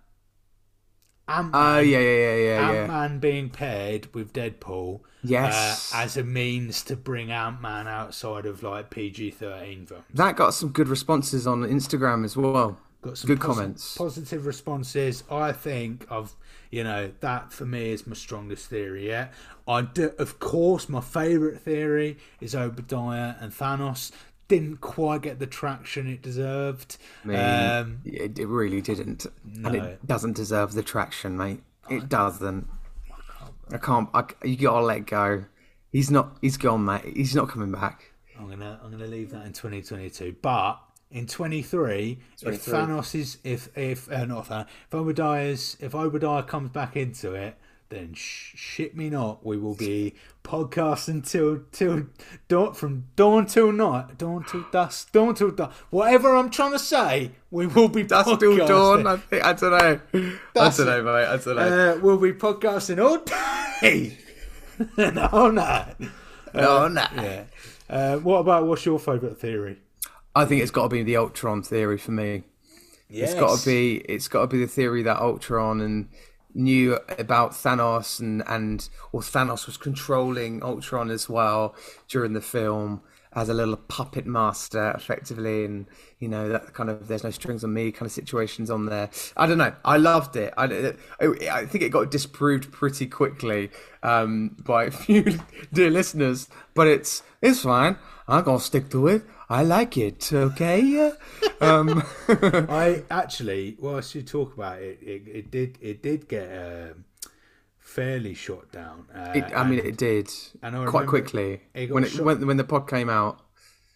[1.29, 1.89] Ant Oh Man.
[1.89, 2.87] yeah, yeah, yeah, yeah, Ant yeah.
[2.87, 5.01] Man being paired with Deadpool.
[5.23, 5.93] Yes.
[5.95, 10.05] Uh, as a means to bring Ant Man outside of like PG 13 films.
[10.15, 12.79] That got some good responses on Instagram as well.
[13.03, 13.97] Got some good comments.
[13.97, 15.25] Positive responses.
[15.31, 16.35] I think I've,
[16.71, 19.33] you know, that for me is my strongest theory yet.
[19.67, 24.13] I do, of course, my favourite theory is Obadiah and Thanos.
[24.49, 26.99] Didn't quite get the traction it deserved.
[27.25, 29.25] I mean, um, it, it really didn't,
[29.65, 31.61] and it doesn't deserve the traction, mate.
[31.89, 32.69] It doesn't.
[33.73, 34.09] I can't.
[34.13, 35.45] I, you gotta let go.
[35.93, 36.37] He's not.
[36.41, 37.17] He's gone, mate.
[37.17, 38.13] He's not coming back.
[38.39, 40.37] I'm gonna I'm gonna leave that in 2022.
[40.43, 46.43] But in 23, if Thanos is if if uh, not Thanos, if Obadiah's if Obadiah
[46.43, 47.57] comes back into it,
[47.89, 52.07] then sh- shit me not, we will be podcasting till till
[52.49, 55.77] dawn from dawn till night, dawn till dusk, dawn till dusk.
[55.91, 58.69] Whatever I'm trying to say, we will be That's still podcasting.
[58.69, 59.07] dawn.
[59.09, 60.01] I, think, I don't know.
[60.57, 61.27] I don't know, mate.
[61.27, 61.93] I don't know.
[61.97, 63.19] Uh, we'll be podcasting all
[63.81, 64.17] day
[64.97, 65.95] and all night.
[66.55, 67.05] no, no.
[67.17, 67.45] Yeah.
[67.89, 69.79] Uh, what about what's your favourite theory?
[70.35, 72.45] I think it's got to be the Ultron theory for me.
[73.09, 73.33] Yes.
[73.33, 73.97] It's got to be.
[74.09, 76.09] It's got to be the theory that Ultron and
[76.55, 81.75] knew about Thanos and and or Thanos was controlling Ultron as well
[82.09, 85.87] during the film as a little puppet master, effectively, and
[86.19, 89.11] you know that kind of there's no strings on me kind of situations on there.
[89.37, 89.73] I don't know.
[89.85, 90.53] I loved it.
[90.57, 93.71] I, I, think it got disproved pretty quickly
[94.03, 95.39] um, by a few
[95.73, 97.97] dear listeners, but it's it's fine.
[98.27, 99.23] I'm gonna stick to it.
[99.51, 100.33] I like it.
[100.33, 101.11] Okay.
[101.61, 107.05] um, I actually, whilst you talk about it, it, it did it did get um,
[107.79, 109.07] fairly shot down.
[109.13, 110.31] Uh, It, I mean, it did
[110.63, 113.41] and I quite quickly it when it shot- when, when the pod came out.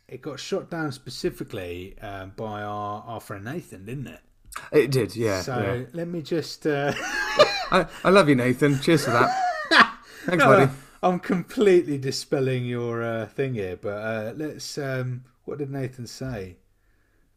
[0.08, 4.20] it got shot down specifically um, by our, our friend Nathan, didn't it?
[4.72, 5.40] It did, yeah.
[5.40, 5.84] So yeah.
[5.92, 6.66] let me just.
[6.66, 6.92] Uh,
[7.70, 8.80] I, I love you, Nathan.
[8.80, 9.30] Cheers for that.
[10.26, 10.70] Thanks, buddy.
[11.02, 14.78] I'm completely dispelling your uh, thing here, but uh, let's.
[14.78, 16.56] Um, what did Nathan say?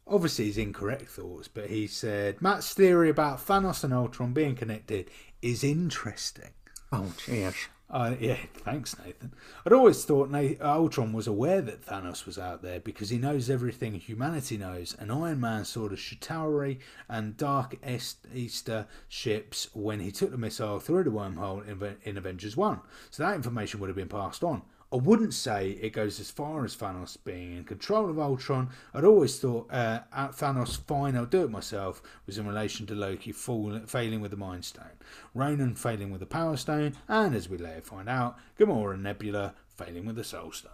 [0.06, 5.10] Obviously, he's incorrect thoughts, but he said Matt's theory about Thanos and Ultron being connected
[5.42, 6.50] is interesting.
[6.90, 7.54] Oh, cheers.
[7.90, 9.32] Uh, yeah, thanks, Nathan.
[9.64, 13.48] I'd always thought Na- Ultron was aware that Thanos was out there because he knows
[13.48, 20.00] everything humanity knows, and Iron Man saw the Chitauri and Dark Est- Easter ships when
[20.00, 22.80] he took the missile through the wormhole in, in Avengers 1.
[23.10, 24.62] So that information would have been passed on.
[24.90, 28.70] I wouldn't say it goes as far as Thanos being in control of Ultron.
[28.94, 32.94] I'd always thought uh, at Thanos' fine, I'll do it myself was in relation to
[32.94, 34.96] Loki fall, failing with the Mind Stone,
[35.34, 39.54] Ronan failing with the Power Stone, and as we later find out, Gamora and Nebula
[39.76, 40.72] failing with the Soul Stone.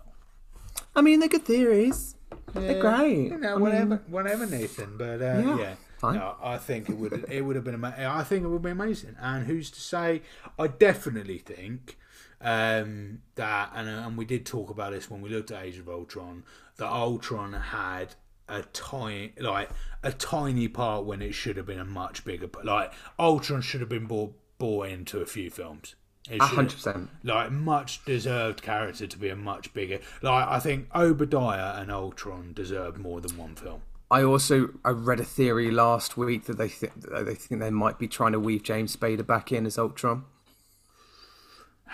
[0.94, 2.14] I mean, they're good theories.
[2.52, 3.30] They're great.
[3.30, 4.96] You know, whatever, whatever, Nathan.
[4.96, 5.74] But uh, Yeah, yeah.
[6.02, 9.16] No, I think it would it would have been I think it would be amazing.
[9.20, 10.22] And who's to say?
[10.58, 11.96] I definitely think
[12.40, 15.78] um, that, and uh, and we did talk about this when we looked at Age
[15.78, 16.44] of Ultron.
[16.76, 18.14] That Ultron had
[18.48, 19.70] a tiny, like
[20.02, 22.48] a tiny part when it should have been a much bigger.
[22.48, 22.64] part.
[22.66, 25.94] like Ultron should have been brought brought into a few films.
[26.30, 27.10] A hundred percent.
[27.22, 30.00] like much deserved character to be a much bigger.
[30.22, 33.82] Like I think Obadiah and Ultron deserve more than one film.
[34.10, 37.98] I also I read a theory last week that they that they think they might
[37.98, 40.24] be trying to weave James Spader back in as Ultron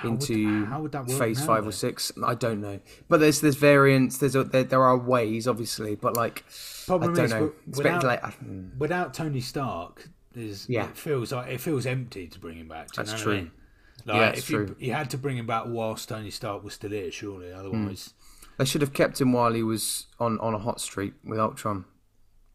[0.03, 1.69] would- into how would that work Phase now, Five though?
[1.71, 2.13] or Six.
[2.25, 4.19] I don't know, but there's there's variants.
[4.19, 6.45] There's a, there, there are ways, obviously, but like
[6.87, 7.53] Problem I don't is, know.
[7.67, 8.21] without, Speculate.
[8.25, 8.79] I- hmm.
[8.79, 10.87] without Tony Stark, there's Yeah.
[10.89, 12.93] it feels like it feels empty to bring him back.
[12.93, 13.33] That's know true.
[13.33, 13.51] I mean?
[14.07, 14.77] Like Yeah, it's if true.
[14.79, 17.51] You, you had to bring him back whilst Tony Stark was still here, surely.
[17.53, 17.59] Hmm.
[17.59, 18.15] Otherwise,
[18.57, 21.85] They should have kept him while he was on, on a hot streak with Ultron.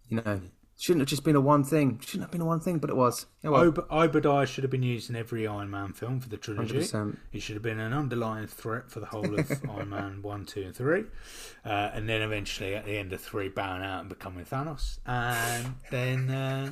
[0.08, 0.42] You know,
[0.78, 2.00] shouldn't have just been a one thing.
[2.04, 3.26] Shouldn't have been a one thing, but it was.
[3.44, 3.68] Oh, well.
[3.68, 6.80] Ob- Obadiah should have been used in every Iron Man film for the trilogy.
[6.80, 7.18] 100%.
[7.32, 10.62] He should have been an underlying threat for the whole of Iron Man 1, 2,
[10.64, 11.04] and 3.
[11.66, 15.00] Uh, and then eventually, at the end of 3, bowing out and becoming Thanos.
[15.06, 16.30] And then.
[16.30, 16.72] Uh,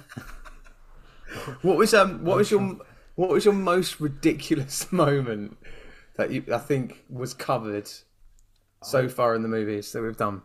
[1.63, 2.77] What was um what was your
[3.15, 5.57] what was your most ridiculous moment
[6.15, 7.89] that you I think was covered
[8.83, 10.41] so far in the movies that we've done?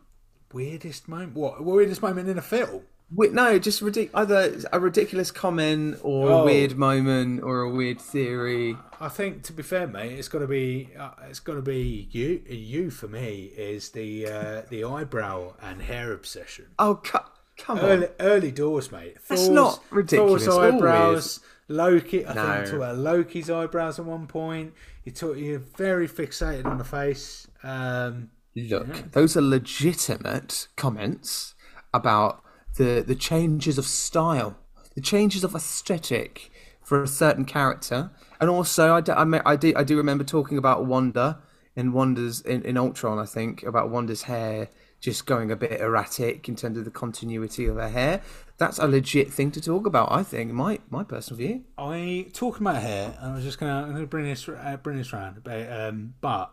[0.50, 1.34] weirdest moment?
[1.34, 1.62] What?
[1.62, 2.82] Weirdest moment in a film?
[3.10, 6.42] No, just ridic- either a ridiculous comment or Oh.
[6.42, 8.76] a weird moment or a weird theory.
[9.00, 12.08] I think, to be fair, mate, it's got to be uh, it's got to be
[12.10, 12.42] you.
[12.48, 16.66] You for me is the uh, the eyebrow and hair obsession.
[16.78, 17.18] Oh, cu-
[17.56, 17.84] come on.
[17.84, 19.16] Early, early doors, mate.
[19.28, 21.40] That's not ridiculous Thor's or eyebrows.
[21.68, 22.26] Loki.
[22.26, 22.42] I No.
[22.44, 24.74] think talked about Loki's eyebrows at one point.
[25.04, 25.36] You talk.
[25.38, 27.46] You're very fixated on the face.
[27.62, 31.54] Um, Look, those are legitimate comments
[31.94, 32.42] about
[32.78, 34.56] the the changes of style,
[34.94, 36.50] the changes of aesthetic
[36.82, 38.10] for a certain character,
[38.40, 41.38] and also I do, I, me- I do I do remember talking about Wanda
[41.76, 43.18] in Wanda's in, in Ultron.
[43.18, 44.68] I think about Wanda's hair
[45.00, 48.20] just going a bit erratic in terms of the continuity of her hair.
[48.56, 50.10] That's a legit thing to talk about.
[50.10, 51.64] I think my my personal view.
[51.76, 54.96] I talking about hair, and I was just gonna, I'm gonna bring this uh, bring
[54.96, 55.44] this round.
[55.44, 56.50] But, um, but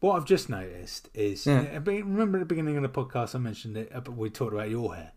[0.00, 1.78] what I've just noticed is, Yeah.
[1.84, 3.90] remember at the beginning of the podcast, I mentioned it.
[3.94, 5.12] uh, but We talked about your hair.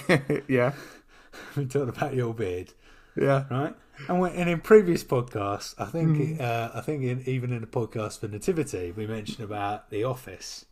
[0.48, 0.72] yeah,
[1.56, 2.72] we talked about your beard.
[3.16, 3.44] yeah.
[3.50, 3.74] right?
[4.08, 6.40] And, when, and in previous podcasts, I think Mm.
[6.40, 10.64] uh, I think in, even in the podcast for Nativity, we mentioned about The Office,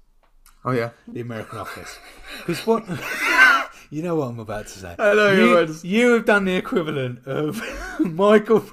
[0.64, 0.90] Oh yeah.
[1.06, 1.98] the American Office,
[2.38, 2.84] because what
[3.90, 4.96] you know what I'm about to say.
[4.98, 7.62] I know you, you're about to- you have done the equivalent of
[8.00, 8.64] Michael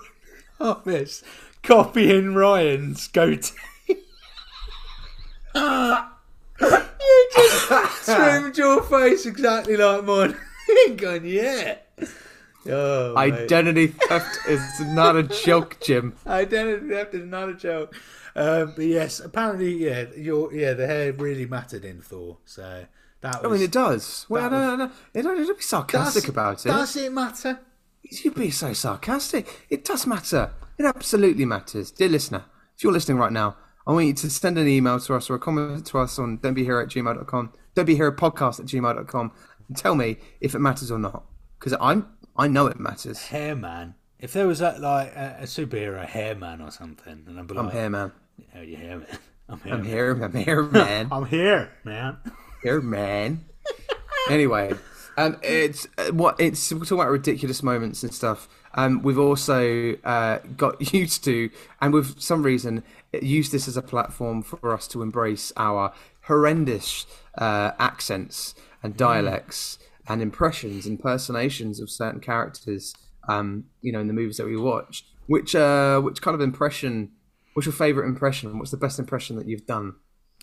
[0.59, 1.23] Office
[1.63, 3.53] copying Ryan's goatee.
[8.07, 10.37] You just trimmed your face exactly like mine.
[10.87, 11.77] Ain't going yeah.
[12.69, 13.33] Oh, mate.
[13.33, 16.17] Identity theft is not a joke, Jim.
[16.27, 17.95] Identity theft is not a joke.
[18.35, 22.39] Um, but yes, apparently, yeah, your yeah, the hair really mattered in Thor.
[22.43, 22.85] So
[23.21, 23.49] that was.
[23.49, 24.25] I mean, it does.
[24.27, 24.91] Well, that no, no, no.
[25.13, 26.69] You don't, don't be sarcastic Does- about it.
[26.69, 27.59] Does it matter?
[28.03, 29.65] You'd be so sarcastic.
[29.69, 30.51] It does matter.
[30.77, 31.91] It absolutely matters.
[31.91, 33.55] Dear listener, if you're listening right now,
[33.87, 36.37] I want you to send an email to us or a comment to us on
[36.39, 37.53] don'tbehero at gmail.com,
[37.85, 39.31] podcast at gmail.com,
[39.67, 41.23] and tell me if it matters or not.
[41.59, 43.27] Because I'm, I know it matters.
[43.27, 43.95] Hair man.
[44.19, 47.65] If there was a, like a, a superhero hairman or something, and I'd be like,
[47.65, 48.11] I'm here, man.
[48.55, 49.07] Oh, you hairman.
[49.49, 49.73] I'm here.
[49.73, 50.23] I'm here.
[50.23, 51.07] I'm here, man.
[51.11, 52.17] I'm here, man.
[52.63, 53.45] here, man.
[54.29, 54.73] anyway,
[55.17, 58.49] um, it's uh, what it's we're talking about ridiculous moments and stuff.
[58.73, 61.49] Um, we've also uh, got used to,
[61.81, 65.93] and with some reason, used this as a platform for us to embrace our
[66.27, 67.05] horrendous
[67.37, 72.93] uh, accents and dialects and impressions, impersonations of certain characters.
[73.27, 75.03] Um, you know, in the movies that we watch.
[75.25, 77.11] Which uh, which kind of impression?
[77.53, 78.57] What's your favorite impression?
[78.57, 79.95] What's the best impression that you've done?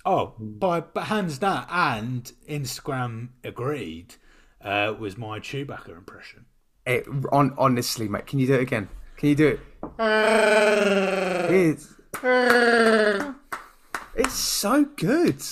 [0.05, 4.17] Oh, by but hands down, and Instagram agreed.
[4.61, 6.47] Uh, was my Chewbacca impression.
[6.87, 8.89] It, on, honestly, mate, can you do it again?
[9.17, 9.61] Can you do it?
[11.51, 11.95] It's,
[14.15, 15.43] it's so good.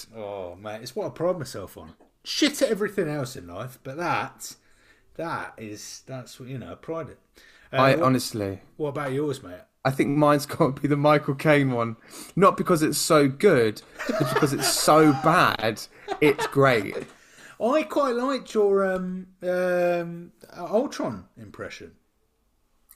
[0.62, 1.94] Mate, it's what I pride myself on.
[2.24, 4.54] Shit at everything else in life, but that,
[5.16, 6.72] that is that's what you know.
[6.72, 7.18] I pride it.
[7.72, 9.60] Uh, I what, honestly, what about yours, mate?
[9.84, 11.96] I think mine's got to be the Michael Caine one.
[12.36, 15.82] Not because it's so good, but because it's so bad.
[16.20, 16.94] It's great.
[17.60, 21.92] I quite liked your um, um, Ultron impression.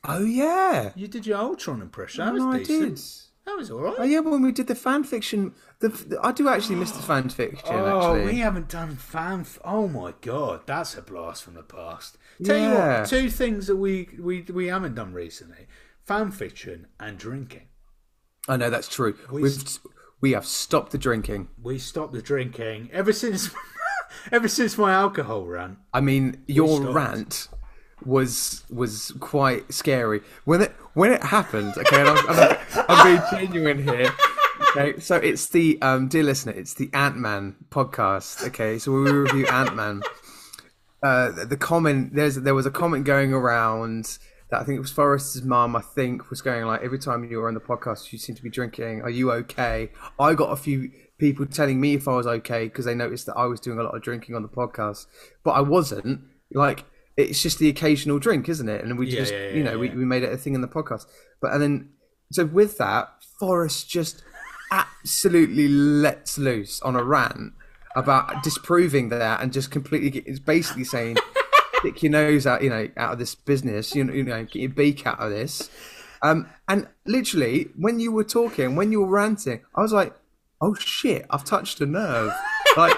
[0.04, 2.24] Oh yeah, You did your Ultron impression.
[2.24, 2.96] That no, I decent.
[2.96, 3.00] did.
[3.46, 3.94] That was all right.
[3.98, 7.02] Oh yeah, when we did the fan fiction, the, the- I do actually miss the
[7.02, 7.64] fan fiction.
[7.74, 9.40] Oh, actually, we haven't done fan.
[9.40, 12.18] F- oh my god, that's a blast from the past.
[12.44, 15.68] Tell you what, two things that we we we haven't done recently:
[16.04, 17.68] fan fiction and drinking.
[18.48, 19.16] I know that's true.
[19.30, 19.78] We We've
[20.20, 21.48] we have stopped the drinking.
[21.62, 23.50] We stopped the drinking ever since
[24.32, 25.78] ever since my alcohol rant.
[25.94, 27.48] I mean, your rant
[28.06, 31.74] was was quite scary when it when it happened.
[31.76, 34.12] Okay, and I'm, I'm, I'm being genuine here.
[34.76, 38.46] Okay, so it's the um, dear listener, it's the Ant Man podcast.
[38.48, 40.02] Okay, so we review Ant Man.
[41.02, 44.18] Uh, the- comment there's there was a comment going around
[44.50, 45.74] that I think it was Forest's mum.
[45.76, 48.42] I think was going like every time you were on the podcast, you seem to
[48.42, 49.02] be drinking.
[49.02, 49.90] Are you okay?
[50.18, 53.34] I got a few people telling me if I was okay because they noticed that
[53.36, 55.06] I was doing a lot of drinking on the podcast,
[55.42, 56.22] but I wasn't.
[56.52, 56.84] Like
[57.16, 58.84] it's just the occasional drink, isn't it?
[58.84, 60.68] And we Yeah, just yeah, you know we, we made it a thing in the
[60.68, 61.06] podcast.
[61.40, 61.90] But and then
[62.32, 63.08] so with that,
[63.38, 64.22] Forest just
[64.70, 67.52] absolutely lets loose on a rant
[67.94, 71.16] about disproving that and just completely get, is basically saying
[71.78, 74.56] stick your nose out you know out of this business you know, you know get
[74.56, 75.70] your beak out of this
[76.22, 80.14] um, and literally when you were talking when you were ranting i was like
[80.60, 82.32] oh shit i've touched a nerve
[82.76, 82.96] like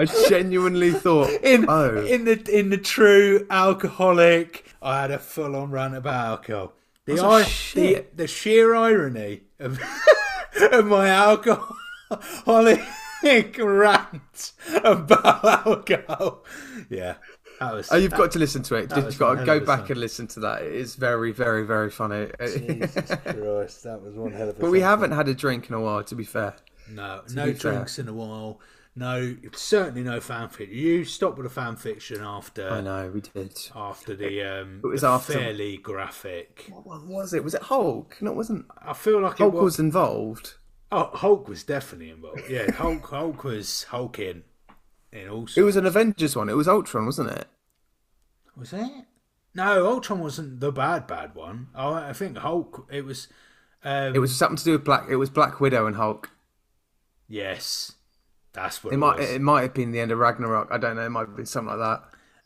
[0.00, 4.66] i genuinely thought in oh in the in the true alcoholic.
[4.80, 6.72] I had a full on rant about alcohol.
[7.04, 9.78] The, like, the the sheer irony of,
[10.72, 12.80] of my alcoholic
[13.58, 16.44] rant about alcohol.
[16.88, 17.16] Yeah,
[17.60, 17.88] was.
[17.92, 18.92] Oh, you've got to listen to it.
[18.96, 19.90] You've got to go back song.
[19.90, 20.62] and listen to that.
[20.62, 22.30] It is very, very, very funny.
[22.40, 22.94] Jesus
[23.24, 24.60] Christ, that was one hell of a.
[24.60, 26.56] but we haven't had a drink in a while, to be fair.
[26.90, 27.72] No, be no fair.
[27.72, 28.60] drinks in a while.
[29.00, 30.72] No, certainly no fanfiction.
[30.74, 33.58] You stopped with the fan fiction after I know we did.
[33.74, 36.66] after the um, It was after- fairly graphic.
[36.70, 37.42] What was it?
[37.42, 38.18] Was it Hulk?
[38.20, 38.66] No, it wasn't.
[38.82, 39.78] I feel like Hulk it was was.
[39.80, 40.54] involved.
[40.92, 42.42] Oh, Hulk was definitely involved.
[42.50, 43.06] Yeah, Hulk.
[43.06, 44.42] Hulk was hulking
[45.12, 45.48] in all.
[45.56, 46.50] It was an Avengers one.
[46.50, 47.46] It was Ultron, wasn't it?
[48.54, 49.06] Was it?
[49.54, 51.68] No, Ultron wasn't the bad bad one.
[51.74, 52.86] Oh, I think Hulk.
[52.92, 53.28] It was.
[53.82, 55.04] Um, It was something to do with Black.
[55.08, 56.28] It was Black Widow and Hulk.
[57.28, 57.92] Yes,
[58.52, 59.18] that's what It it, might.
[59.18, 59.30] was.
[59.30, 60.68] It might have been the end of Ragnarok.
[60.70, 61.02] I don't know.
[61.06, 62.00] It might have been something like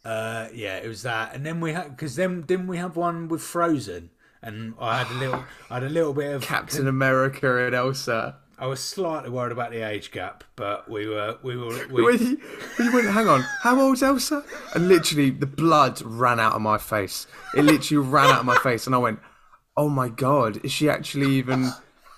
[0.05, 0.09] that.
[0.09, 3.27] Uh, yeah, it was that, and then we had because then didn't we have one
[3.29, 4.11] with Frozen,
[4.43, 8.37] and I had a little, I had a little bit of Captain America and Elsa.
[8.59, 12.39] I was slightly worried about the age gap, but we were, we were, we, when
[12.79, 14.45] you went, hang on, how old's Elsa?
[14.77, 17.27] And literally, the blood ran out of my face.
[17.57, 19.19] It literally ran out of my face, and I went,
[19.77, 21.71] "Oh my god, is she actually even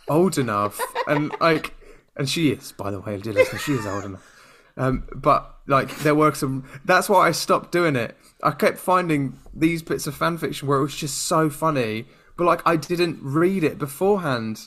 [0.09, 1.73] old enough?" And like,
[2.17, 4.33] and she is, by the way, dear listener, she is old enough.
[4.77, 6.65] Um, but like, there were some.
[6.85, 8.17] That's why I stopped doing it.
[8.43, 12.07] I kept finding these bits of fan fiction where it was just so funny,
[12.37, 14.61] but like, I didn't read it beforehand.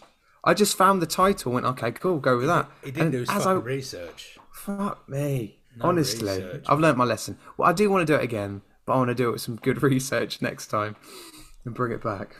[0.43, 2.69] I just found the title, went, okay, cool, go with that.
[2.83, 4.37] he didn't And do his as fucking I- research.
[4.53, 5.59] Fuck me.
[5.81, 6.65] Honestly, research.
[6.67, 7.37] I've learnt my lesson.
[7.57, 9.41] Well, I do want to do it again, but I want to do it with
[9.41, 10.95] some good research next time
[11.65, 12.37] and bring it back.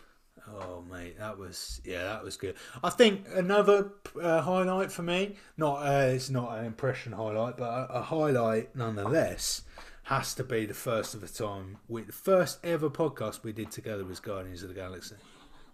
[0.61, 2.55] Oh mate, that was yeah, that was good.
[2.83, 3.91] I think another
[4.21, 8.75] uh, highlight for me, not uh, it's not an impression highlight, but a, a highlight
[8.75, 9.63] nonetheless,
[10.03, 11.77] has to be the first of the time.
[11.87, 15.15] We, the first ever podcast we did together was Guardians of the Galaxy.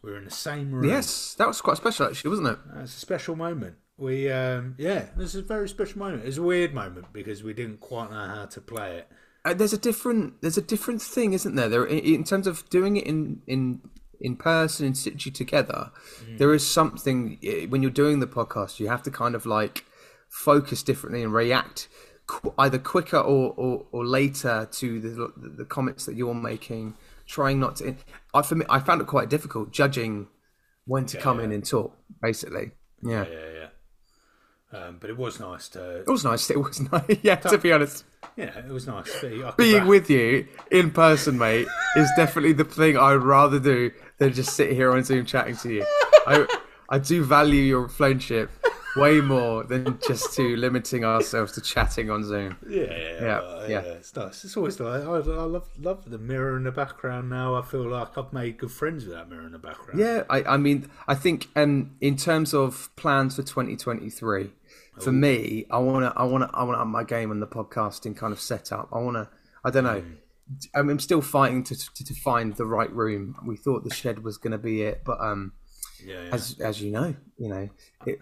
[0.01, 0.89] We were in the same room.
[0.89, 2.59] Yes, that was quite special, actually, wasn't it?
[2.81, 3.75] It's a special moment.
[3.97, 6.25] We, um, yeah, this is a very special moment.
[6.25, 9.07] It's a weird moment because we didn't quite know how to play it.
[9.45, 11.69] Uh, there's a different, there's a different thing, isn't there?
[11.69, 13.81] There, in, in terms of doing it in in
[14.25, 15.81] in person, in situ together,
[16.39, 19.85] there is something eh, when you're doing the podcast, you have to kind of like
[20.29, 21.87] focus differently and react
[22.27, 25.11] qu- either quicker or, or, or later to the,
[25.61, 26.95] the comments that you're making.
[27.27, 27.95] Trying not to,
[28.35, 30.27] I for me, I found it quite difficult judging
[30.85, 31.97] when to come in and talk.
[32.21, 32.71] Basically,
[33.01, 33.25] yeah.
[33.27, 33.67] Yeah, yeah.
[34.79, 36.49] Um, but it was nice to, It was nice.
[36.51, 37.17] It was nice.
[37.23, 38.03] Yeah, to be honest,
[38.35, 39.11] yeah, it was nice.
[39.21, 42.95] To be, I could being back- with you in person, mate, is definitely the thing
[42.97, 45.85] I'd rather do than just sit here on Zoom chatting to you.
[46.27, 46.47] I
[46.89, 48.49] I do value your friendship
[48.95, 52.57] way more than just to limiting ourselves to chatting on Zoom.
[52.67, 53.79] Yeah, yeah, Yeah, uh, yeah.
[53.81, 54.43] It's nice.
[54.45, 55.03] It's always nice.
[55.03, 57.29] I, I love love the mirror in the background.
[57.29, 59.99] Now I feel like I've made good friends with that mirror in the background.
[59.99, 64.51] Yeah, I, I mean, I think um, in terms of plans for 2023,
[65.01, 67.39] for me, I want to, I want to, I want to up my game on
[67.39, 68.89] the podcasting kind of setup.
[68.93, 69.29] I want to,
[69.63, 69.95] I don't know.
[69.95, 70.17] Mean,
[70.73, 73.35] I'm still fighting to, to to find the right room.
[73.45, 75.53] We thought the shed was going to be it, but um,
[76.05, 76.29] yeah, yeah.
[76.35, 77.69] as as you know, you know,
[78.05, 78.19] it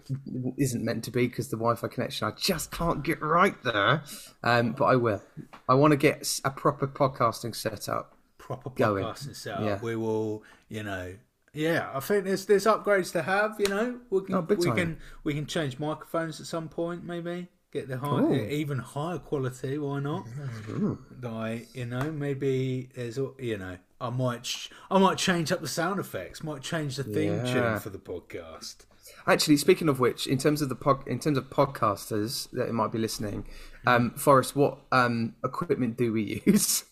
[0.58, 4.02] isn't meant to be because the Wi-Fi connection I just can't get right there.
[4.42, 5.22] Um, but I will.
[5.68, 8.16] I want to get a proper podcasting setup.
[8.38, 9.60] proper podcasting setup.
[9.64, 9.78] Yeah.
[9.82, 11.14] We will, you know.
[11.52, 13.60] Yeah, I think there's there's upgrades to have.
[13.60, 14.76] You know, we can Oh, we time.
[14.76, 17.04] can we can change microphones at some point.
[17.04, 18.34] Maybe get the high, Ooh.
[18.34, 19.76] even higher quality.
[19.76, 20.24] Why not?
[21.20, 25.68] Like you know, maybe there's you know I might ch- I might change up the
[25.68, 26.42] sound effects.
[26.42, 27.52] Might change the theme Yeah.
[27.52, 28.86] tune for the podcast.
[29.26, 32.92] Actually, speaking of which, in terms of the pod, in terms of podcasters that might
[32.92, 33.46] be listening,
[33.86, 36.84] um, Forest, what um, equipment do we use,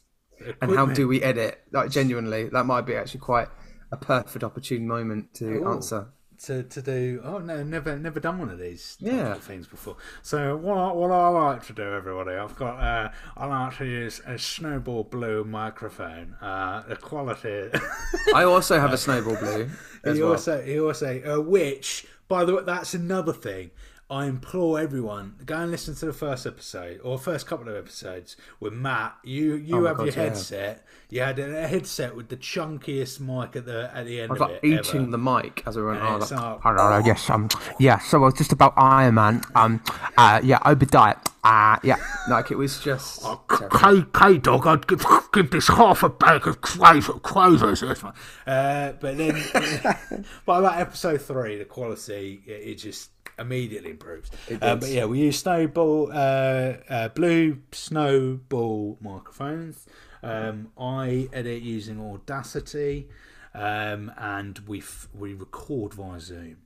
[0.61, 1.61] and how do we edit?
[1.72, 3.49] Like genuinely, that might be actually quite
[3.91, 5.68] a perfect opportune moment to Ooh.
[5.70, 6.09] answer.
[6.47, 9.32] To, to do oh no never never done one of these Yeah.
[9.32, 13.11] of things before so what I, what I like to do everybody I've got uh,
[13.36, 17.70] I like to use a snowball blue microphone uh, the quality
[18.34, 19.70] I also have a snowball blue
[20.05, 20.32] he well.
[20.32, 23.70] also he also uh, which by the way that's another thing
[24.13, 28.37] I implore everyone go and listen to the first episode or first couple of episodes
[28.61, 29.17] with Matt.
[29.25, 30.23] You you Oh have God, your yeah.
[30.25, 30.87] headset.
[31.09, 34.43] You had a headset with the chunkiest mic at the at the end I was
[34.43, 34.67] of like it.
[34.67, 35.11] eating ever.
[35.13, 36.03] the mic as we went.
[36.03, 36.29] Oh, like,
[36.63, 37.49] Hello, yes, um,
[37.79, 38.01] yeah.
[38.01, 39.41] So I was just about Iron Man.
[39.55, 39.83] Um,
[40.19, 41.17] uh, yeah, Obadiah.
[41.43, 41.97] Uh, yeah.
[42.29, 43.21] like it was just.
[43.25, 43.41] Oh.
[43.49, 47.83] K, K dog, I'd give, give this half a bag of quaver, quavers.
[47.83, 49.43] Uh, but then
[50.45, 53.09] by about episode three, the quality it, it just
[53.43, 54.30] immediately improves.
[54.51, 59.86] Uh, but yeah, we use snowball, uh, uh, blue snowball microphones.
[60.22, 63.09] Um, I edit using Audacity,
[63.55, 66.57] um, and we f- we record via Zoom.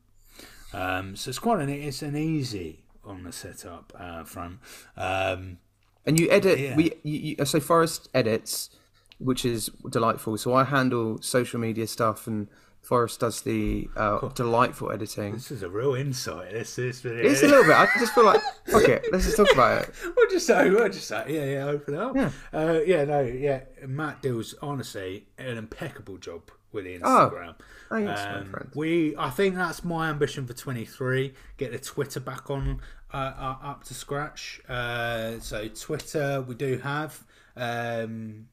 [0.72, 4.58] Um, so it's quite an it's an easy on the setup uh, front.
[4.96, 5.58] Um,
[6.06, 6.58] And you edit.
[6.58, 6.76] Yeah.
[6.76, 8.70] We you, you, so Forest edits,
[9.18, 10.36] which is delightful.
[10.38, 12.48] So I handle social media stuff, and
[12.86, 15.32] Forest does the uh, delightful editing.
[15.32, 16.52] this is a real insight.
[16.52, 17.74] This is It's a little bit.
[17.74, 19.04] I just feel like fuck it.
[19.10, 19.90] Let's just talk about it.
[20.16, 22.14] We'll just say, we'll just say, yeah, yeah, open it up.
[22.14, 23.62] Yeah, uh, yeah, no, yeah.
[23.86, 27.54] Matt deals honestly an impeccable job with the Oh, Instagram.
[27.90, 28.70] thanks, my Um, friend.
[28.76, 31.34] We, I think that's my ambition for twenty three.
[31.56, 32.80] Get the Twitter back on
[33.12, 34.60] uh, uh, up to scratch.
[34.68, 37.24] Uh, so Twitter we do have,
[37.56, 38.46] um,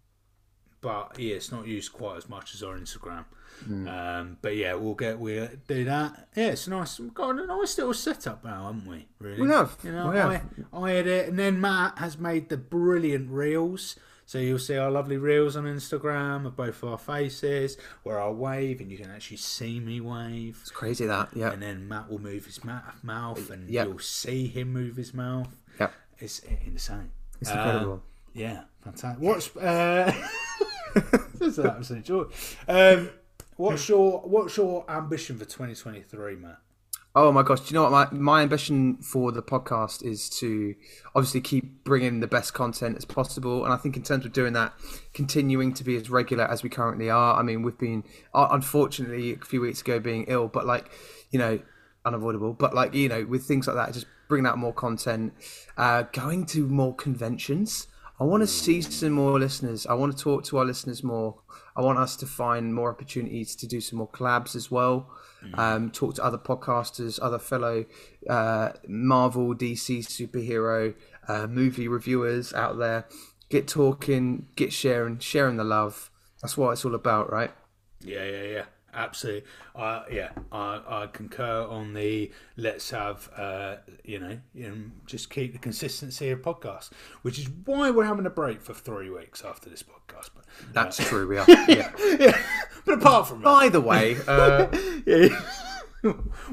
[0.81, 3.25] but yeah, it's not used quite as much as our Instagram.
[3.65, 3.87] Hmm.
[3.87, 6.27] Um, but yeah, we'll get we'll do that.
[6.35, 6.99] Yeah, it's nice.
[6.99, 9.07] We've got a nice little setup now, haven't we?
[9.19, 10.41] Really, We have, You know, we have.
[10.73, 13.95] I, I edit, and then Matt has made the brilliant reels.
[14.25, 18.79] So you'll see our lovely reels on Instagram of both our faces, where I wave,
[18.79, 20.57] and you can actually see me wave.
[20.61, 21.29] It's crazy that.
[21.35, 21.51] Yeah.
[21.51, 23.83] And then Matt will move his mouth, and Yeah.
[23.83, 25.55] you'll see him move his mouth.
[25.79, 25.89] Yeah.
[26.19, 27.11] It's insane.
[27.41, 28.01] It's incredible.
[28.33, 29.21] yeah, fantastic.
[29.21, 30.13] What's uh,
[30.95, 32.23] this is an absolute joy.
[32.67, 33.09] Um,
[33.57, 36.59] what's your what's your ambition for 2023, Matt?
[37.15, 37.59] Oh my gosh!
[37.59, 40.73] Do you know what my my ambition for the podcast is to
[41.13, 44.53] obviously keep bringing the best content as possible, and I think in terms of doing
[44.53, 44.73] that,
[45.13, 47.37] continuing to be as regular as we currently are.
[47.37, 50.89] I mean, we've been unfortunately a few weeks ago being ill, but like
[51.29, 51.59] you know,
[52.03, 52.53] unavoidable.
[52.53, 55.33] But like you know, with things like that, just bringing out more content,
[55.77, 57.87] uh, going to more conventions.
[58.19, 59.85] I want to see some more listeners.
[59.85, 61.42] I want to talk to our listeners more.
[61.75, 65.09] I want us to find more opportunities to do some more collabs as well.
[65.55, 67.85] Um, talk to other podcasters, other fellow
[68.29, 70.95] uh, Marvel, DC superhero,
[71.27, 73.07] uh, movie reviewers out there.
[73.49, 76.09] Get talking, get sharing, sharing the love.
[76.41, 77.51] That's what it's all about, right?
[78.01, 78.65] Yeah, yeah, yeah.
[78.93, 79.43] Absolutely.
[79.75, 84.75] Uh, yeah, I, I concur on the let's have, uh, you know, you know,
[85.05, 86.91] just keep the consistency of podcast,
[87.23, 90.29] which is why we're having a break for three weeks after this podcast.
[90.35, 91.27] But That's true.
[91.27, 91.45] We are.
[91.67, 91.91] Yeah.
[92.19, 92.37] yeah,
[92.85, 94.67] but apart from that, By the way, uh,
[95.05, 95.41] yeah,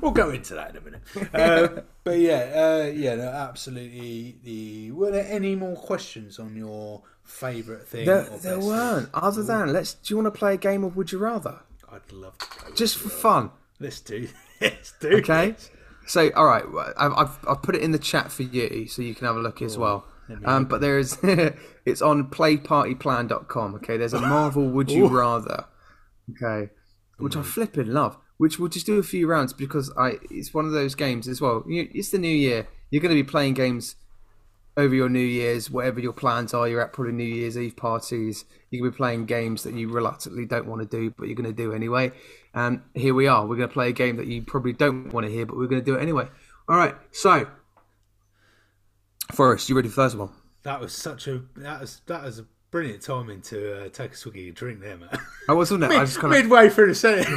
[0.01, 1.03] we'll go into that in a minute.
[1.35, 2.53] Uh, but yeah,
[2.87, 4.37] uh, yeah, no, absolutely.
[4.45, 8.07] The were there any more questions on your favourite thing?
[8.07, 9.11] there, or there weren't.
[9.13, 9.21] thing?
[9.23, 9.95] Other than let's.
[9.95, 11.61] Do you want to play a game of Would You Rather?
[11.93, 12.47] I'd love to.
[12.47, 13.51] Play Just for fun.
[13.79, 14.29] Let's do.
[14.61, 15.09] Let's do.
[15.19, 15.55] Okay.
[16.07, 16.65] So, all right,
[16.97, 19.41] I've, I've I've put it in the chat for you, so you can have a
[19.41, 20.05] look as well.
[20.45, 21.19] Um, but there is,
[21.85, 23.75] it's on playpartyplan.com.
[23.77, 25.67] Okay, there's a Marvel Would You Rather.
[26.31, 26.73] Okay,
[27.19, 28.17] which I flipping love.
[28.39, 31.41] Which we'll just do a few rounds because I it's one of those games as
[31.41, 31.65] well.
[31.69, 32.67] You, it's the new year.
[32.91, 33.97] You're going to be playing games
[34.81, 36.67] over your New Year's, whatever your plans are.
[36.67, 38.45] You're at probably New Year's Eve parties.
[38.71, 41.37] You're going to be playing games that you reluctantly don't want to do, but you're
[41.37, 42.13] going to do anyway.
[42.55, 43.47] And here we are.
[43.47, 45.67] We're going to play a game that you probably don't want to hear, but we're
[45.67, 46.29] going to do it anyway.
[46.69, 46.95] All right.
[47.13, 47.47] So,
[49.33, 50.31] Forest, you ready for the first one?
[50.63, 54.17] That was such a that was that was a brilliant timing to uh, take a
[54.17, 55.09] swig of your drink there, man.
[55.49, 55.91] I wasn't it?
[55.91, 56.43] I just kind of.
[56.43, 57.29] Midway through the sentence.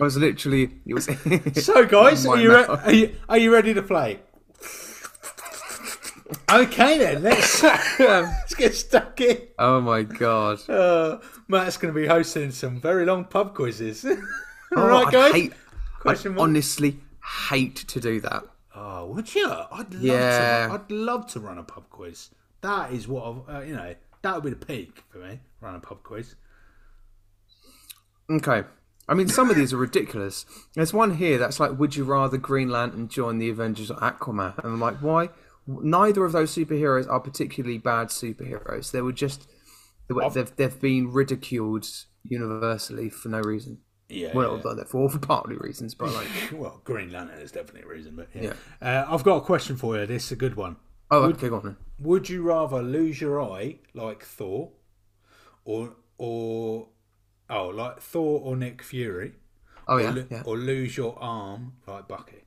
[0.00, 0.70] I was literally.
[0.86, 1.08] It was.
[1.64, 4.20] so, guys, are you, re- are you are you ready to play?
[6.50, 7.62] Okay then, let's
[7.98, 9.38] let's get stuck in.
[9.58, 10.68] oh my god.
[10.68, 11.18] Uh,
[11.48, 14.04] Matt's going to be hosting some very long pub quizzes.
[14.76, 15.32] All Oh, right, guys.
[15.32, 15.52] hate-
[16.00, 16.48] Question I mark?
[16.48, 16.98] honestly
[17.48, 18.44] hate to do that.
[18.74, 19.48] Oh, would you?
[19.48, 20.66] I'd love Yeah.
[20.68, 20.74] to.
[20.74, 22.28] I'd love to run a pub quiz.
[22.60, 23.94] That is what I've, uh, you know.
[24.22, 25.40] That would be the peak for me.
[25.60, 26.34] Run a pub quiz.
[28.30, 28.64] Okay.
[29.08, 30.44] I mean, some of these are ridiculous.
[30.74, 34.58] There's one here that's like, would you rather Green Lantern join the Avengers or Aquaman?
[34.58, 35.30] And I'm like, why?
[35.68, 38.90] Neither of those superheroes are particularly bad superheroes.
[38.90, 39.46] They were just,
[40.08, 41.86] they've, they've been ridiculed
[42.24, 43.78] universally for no reason.
[44.08, 44.32] Yeah.
[44.34, 48.16] Well, they're for, for partly reasons, but like, Well, Green Lantern is definitely a reason,
[48.16, 48.54] but yeah.
[48.80, 49.04] Yeah.
[49.06, 50.06] Uh, I've got a question for you.
[50.06, 50.76] This is a good one.
[51.10, 51.76] oh, okay, go on then.
[52.00, 54.70] Would you rather lose your eye like Thor,
[55.64, 56.88] or or
[57.50, 59.32] oh like Thor or Nick Fury,
[59.86, 60.42] Oh or, yeah, lo- yeah.
[60.46, 62.44] or lose your arm like Bucky?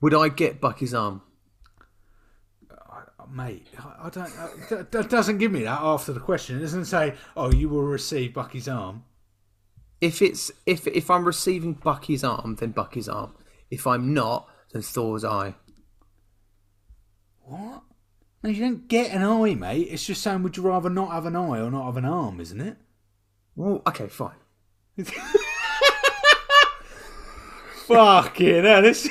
[0.00, 1.22] Would I get Bucky's arm?
[3.32, 3.66] mate.
[3.78, 4.38] I, don't.
[4.38, 6.58] Uh, that, that doesn't give me that after the question.
[6.58, 9.04] It doesn't say, "Oh, you will receive Bucky's arm."
[10.00, 13.34] If it's if if I'm receiving Bucky's arm, then Bucky's arm.
[13.70, 15.54] If I'm not, then Thor's eye.
[17.42, 17.82] What?
[18.42, 19.88] No, you don't get an eye, mate.
[19.90, 22.40] It's just saying, would you rather not have an eye or not have an arm,
[22.40, 22.78] isn't it?
[23.54, 24.36] Well, okay, fine.
[27.86, 29.10] Fucking hell, this.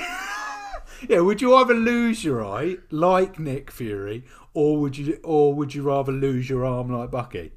[1.08, 5.74] Yeah, would you either lose your eye like Nick Fury, or would you, or would
[5.74, 7.52] you rather lose your arm like Bucky?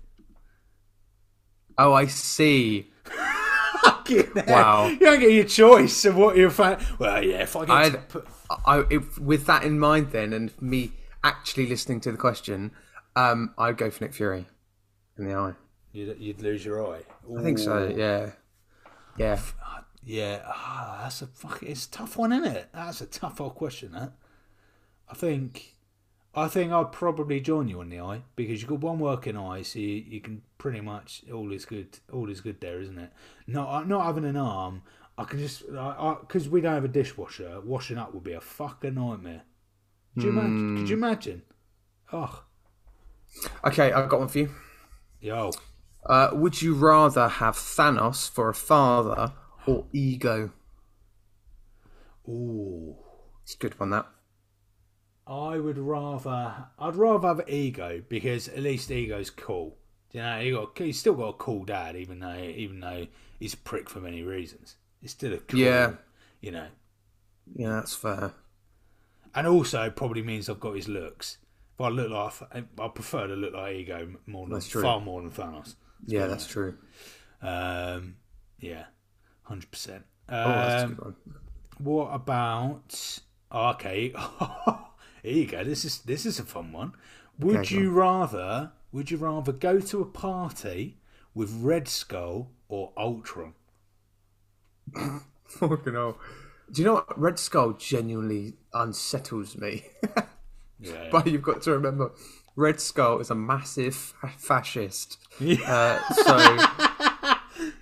[1.79, 2.91] Oh, I see.
[4.47, 4.89] Wow.
[4.89, 6.85] You don't get your choice of what you're fan.
[6.99, 8.29] Well, yeah, if I get I'd, put,
[8.67, 10.93] I, if, with that in mind, then, and me
[11.25, 12.73] actually listening to the question,
[13.17, 14.47] um, I'd go for Nick Fury
[15.17, 15.55] in the eye.
[15.93, 17.01] you'd, you'd lose your eye.
[17.39, 17.89] I think so.
[17.89, 17.95] Ooh.
[17.97, 18.33] Yeah,
[19.17, 19.41] yeah.
[20.05, 21.69] Yeah, ah, that's a fucking.
[21.69, 22.69] It's a tough one, isn't it?
[22.73, 23.93] That's a tough old question.
[23.93, 24.13] That
[25.09, 25.77] I think,
[26.35, 29.63] I think I'd probably join you on the eye because you've got one working eye,
[29.63, 31.99] so you, you can pretty much all is good.
[32.13, 33.13] All is good there, isn't it?
[33.47, 34.83] Not not having an arm,
[35.17, 37.61] I can just because we don't have a dishwasher.
[37.61, 39.43] Washing up would be a fucking nightmare.
[40.15, 40.77] Could you imagine?
[40.79, 41.43] Could you imagine?
[42.13, 42.43] Oh,
[43.65, 44.51] Okay, I've got one for you.
[45.21, 45.53] yo,
[46.05, 49.33] Uh, would you rather have Thanos for a father
[49.67, 50.51] or Ego?
[52.29, 52.95] ooh.
[53.43, 53.91] It's a good one.
[53.91, 54.07] That.
[55.27, 59.77] I would rather I'd rather have ego because at least ego's cool.
[60.13, 63.07] You know, he got he's still got a cool dad, even though even though
[63.41, 64.77] he's a prick for many reasons.
[65.01, 65.93] He's still a cool, Yeah.
[66.41, 66.69] you know.
[67.57, 68.33] Yeah, that's fair.
[69.35, 71.39] And also probably means I've got his looks.
[71.75, 74.83] If I look like I prefer to look like ego more than That's true.
[74.83, 75.75] far more than Thanos.
[76.07, 76.77] Yeah, that's true.
[77.41, 78.17] Um,
[78.61, 78.85] yeah,
[79.53, 80.05] hundred percent.
[80.29, 81.17] Oh, that's a Um, good one.
[81.79, 83.19] What about?
[83.51, 84.13] oh, okay,
[85.23, 85.65] here you go.
[85.65, 86.93] This is this is a fun one.
[87.39, 88.73] Would Okay, you rather?
[88.93, 90.99] Would you rather go to a party
[91.35, 93.55] with Red Skull or Ultron?
[95.47, 96.19] Fucking hell.
[96.71, 97.19] Do you know what?
[97.21, 99.85] Red Skull genuinely unsettles me.
[100.85, 102.11] Yeah, but you've got to remember,
[102.57, 105.17] Red Skull is a massive fa- fascist.
[105.41, 106.39] Uh, so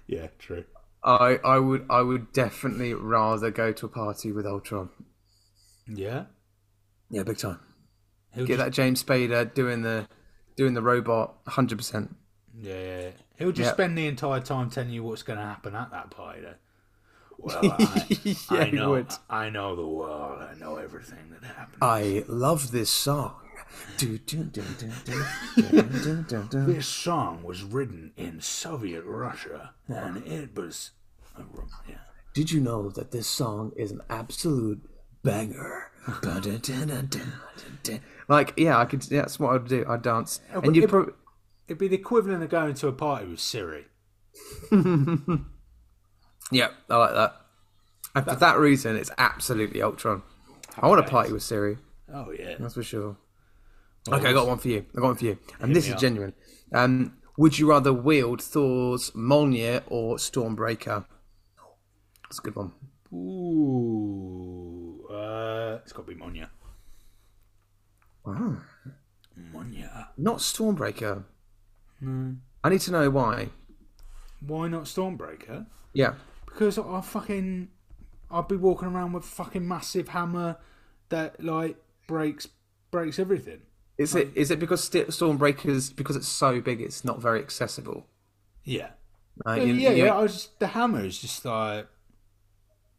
[0.06, 0.64] yeah, true.
[1.02, 4.90] I, I would I would definitely rather go to a party with Ultron.
[5.86, 6.24] Yeah,
[7.10, 7.58] Yeah, big time.
[8.34, 10.06] he'll Get just, that James Spader doing the
[10.56, 12.14] doing the robot, hundred percent.
[12.60, 13.10] yeah, yeah, yeah.
[13.38, 13.72] he'll just Yeah.
[13.72, 16.42] spend the entire time telling you what's going to happen at that party.
[16.42, 16.54] Though.
[17.38, 19.06] Well, I, Yeah, I know.
[19.30, 20.42] I know the world.
[20.42, 21.78] I know everything that happens.
[21.80, 23.34] I love this song
[26.66, 30.90] this song was written in Soviet Russia, and it was.
[31.88, 31.96] Yeah.
[32.34, 34.88] Did you know that this song is an absolute
[35.22, 35.90] banger?
[38.28, 39.08] like, yeah, I could.
[39.10, 39.84] Yeah, that's what I'd do.
[39.88, 41.12] I'd dance, yeah, and you it, pro-
[41.68, 43.86] it'd be the equivalent of going to a party with Siri.
[46.50, 47.36] yeah, I like that.
[48.14, 50.22] And for that reason, it's absolutely Ultron.
[50.78, 51.78] I want to party with Siri.
[52.12, 53.16] Oh yeah, that's for sure.
[54.08, 54.86] Okay, I got one for you.
[54.96, 56.00] I got one for you, and this is up.
[56.00, 56.32] genuine.
[56.72, 61.04] Um, would you rather wield Thor's Mjolnir or Stormbreaker?
[62.24, 62.72] That's a good one.
[63.12, 66.48] Ooh, uh, it's got to be Monya.
[68.24, 68.56] Wow.
[69.52, 70.08] Monya.
[70.16, 71.24] Not Stormbreaker.
[72.00, 72.36] No.
[72.62, 73.48] I need to know why.
[74.46, 75.66] Why not Stormbreaker?
[75.92, 76.14] Yeah.
[76.46, 77.68] Because I fucking,
[78.30, 80.56] I'd be walking around with fucking massive hammer
[81.08, 81.76] that like
[82.06, 82.48] breaks
[82.90, 83.62] breaks everything.
[84.00, 88.06] Is it is it because St- Stormbreaker's because it's so big, it's not very accessible?
[88.64, 88.90] Yeah.
[89.46, 90.14] Uh, yeah, you- yeah, you- yeah.
[90.16, 91.86] I was just, the hammer is just like.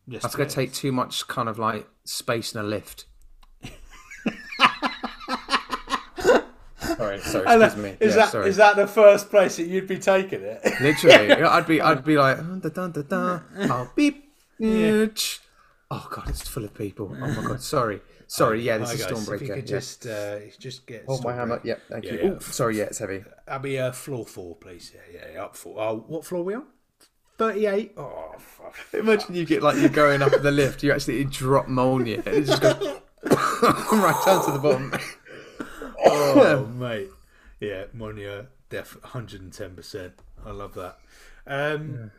[0.09, 3.05] Just That's going to take too much kind of like space in a lift.
[6.79, 7.97] sorry, sorry, And excuse me.
[7.99, 8.49] Is yeah, that sorry.
[8.49, 10.61] is that the first place that you'd be taking it?
[10.81, 13.39] Literally, I'd be, I'd be like, "Uh, da, da, da, da.
[13.59, 15.39] oh beep, bitch.
[15.89, 17.15] Oh god, it's full of people.
[17.21, 18.61] Oh my god, sorry, sorry.
[18.61, 19.35] Yeah, this Hi is guys, Stormbreaker.
[19.35, 19.77] If you could yeah.
[19.77, 21.05] just uh, just get.
[21.05, 21.61] hold my hammer.
[21.63, 22.19] Yep, thank Yeah, you.
[22.19, 22.29] yeah.
[22.35, 23.23] Oh, sorry, yeah, it's heavy.
[23.45, 24.91] That'll be uh, floor four, please.
[24.93, 25.79] Yeah, yeah, yeah, up four.
[25.79, 26.63] Oh, what floor are we on?
[27.37, 27.93] Thirty-eight.
[27.97, 28.75] Oh, fuck.
[28.93, 32.45] Imagine you get like you're going up the lift, you actually drop Mjolnir, and it
[32.45, 32.75] just goes
[33.23, 34.93] right down to the bottom.
[36.03, 37.09] Oh, mate.
[37.59, 40.13] Yeah, Monia, def, hundred and ten percent.
[40.43, 40.97] I love that.
[41.45, 42.09] Um,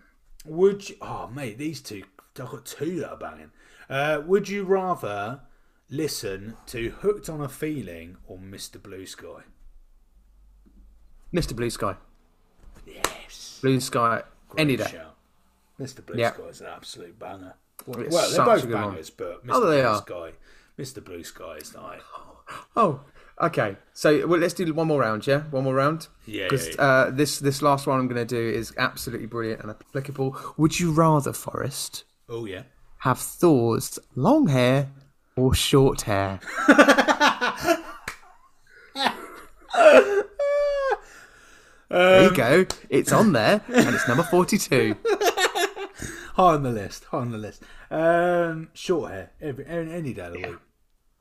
[0.44, 0.96] Would you?
[1.00, 2.04] Oh, mate, these two.
[2.38, 3.50] I've got two that are banging.
[3.90, 5.40] Uh, would you rather
[5.93, 8.82] listen to "Hooked on a Feeling" or "Mr.
[8.82, 9.43] Blue Sky"?
[11.32, 11.55] Mr.
[11.57, 11.95] Blue Sky,
[12.86, 13.59] Yes.
[13.62, 14.22] Blue Sky,
[14.59, 14.84] any day.
[14.90, 15.14] Shout.
[15.80, 16.05] Mr.
[16.05, 16.32] Blue Yeah.
[16.32, 17.55] Sky is an absolute banger.
[17.86, 19.51] Well, It's they're both bangers, but Mr.
[19.55, 19.97] Oh, Blue are.
[19.99, 20.32] Sky,
[20.78, 21.05] Mr.
[21.05, 22.01] Blue Sky is like
[22.76, 23.01] Oh,
[23.40, 23.76] okay.
[23.95, 25.45] So well, let's do one more round, yeah?
[25.51, 26.09] One more round.
[26.26, 26.82] Yeah, Because yeah, yeah.
[26.84, 30.36] uh, this this last one I'm going to do is absolutely brilliant and applicable.
[30.59, 32.64] Would you rather, Forest, oh yeah.
[32.99, 34.90] have Thor's long hair
[35.37, 36.41] or short hair?
[41.89, 42.66] there you go.
[42.89, 44.97] It's on there, and it's number forty-two.
[46.35, 47.05] High on the list.
[47.05, 47.62] High on the list.
[47.91, 50.57] Um, short hair every any, any day of the week.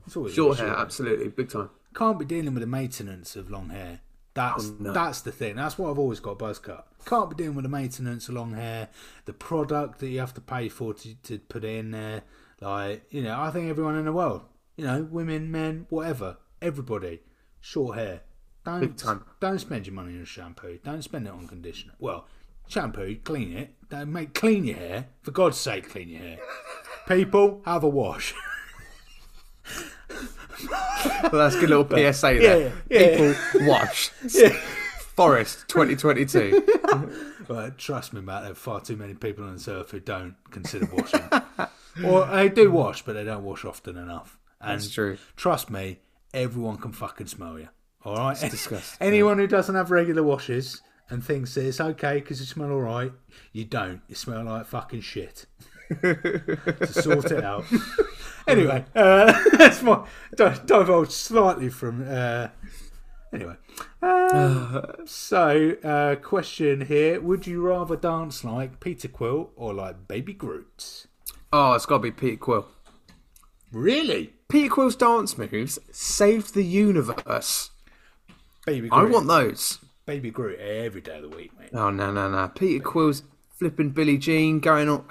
[0.07, 1.69] It's always Short short hair, absolutely, big time.
[1.93, 3.99] Can't be dealing with the maintenance of long hair.
[4.33, 4.93] That's Oh, no.
[4.93, 5.57] that's the thing.
[5.57, 6.87] That's what I've always got buzz cut.
[7.05, 8.87] Can't be dealing with the maintenance of long hair,
[9.25, 12.21] the product that you have to pay for to, to put it in there.
[12.61, 14.43] Like you know, I think everyone in the world,
[14.77, 17.21] you know, women, men, whatever, everybody,
[17.59, 18.21] short hair.
[18.63, 19.03] Don't
[19.39, 20.79] don't spend your money on shampoo.
[20.83, 21.93] Don't spend it on conditioner.
[21.97, 22.27] Well,
[22.67, 23.73] shampoo, clean it.
[23.89, 25.07] Don't make clean your hair.
[25.23, 26.37] For God's sake, clean your hair.
[27.07, 28.33] People, have a wash.
[31.23, 32.59] Well, that's a good little PSA there.
[32.59, 33.33] Yeah, yeah.
[33.33, 34.11] People wash.
[34.29, 34.49] Yeah.
[35.15, 36.65] Forest 2022.
[37.47, 40.35] But trust me, Matt, there are far too many people on this earth who don't
[40.51, 41.21] consider washing.
[42.05, 44.39] Or they do wash, but they don't wash often enough.
[44.59, 45.17] And That's true.
[45.35, 45.99] Trust me,
[46.33, 47.69] everyone can fucking smell you.
[48.03, 48.31] All right?
[48.41, 48.97] It's disgusting.
[49.07, 52.81] Anyone who doesn't have regular washes and thinks that it's okay because you smell all
[52.81, 53.11] right,
[53.51, 54.01] you don't.
[54.07, 55.45] You smell like fucking shit.
[56.01, 57.65] to sort it out.
[58.47, 62.05] anyway, uh, that's my di- divulge slightly from.
[62.07, 62.47] Uh,
[63.33, 63.55] anyway,
[64.01, 70.33] um, so uh, question here: Would you rather dance like Peter Quill or like Baby
[70.33, 71.07] Groot?
[71.53, 72.67] Oh, it's got to be Peter Quill.
[73.71, 77.71] Really, Peter Quill's dance moves saved the universe.
[78.65, 79.79] Baby I want those.
[80.05, 81.69] Baby Groot every day of the week, mate.
[81.73, 82.47] Oh no no no!
[82.49, 83.23] Peter Quill's
[83.57, 85.05] flipping Billie Jean, going on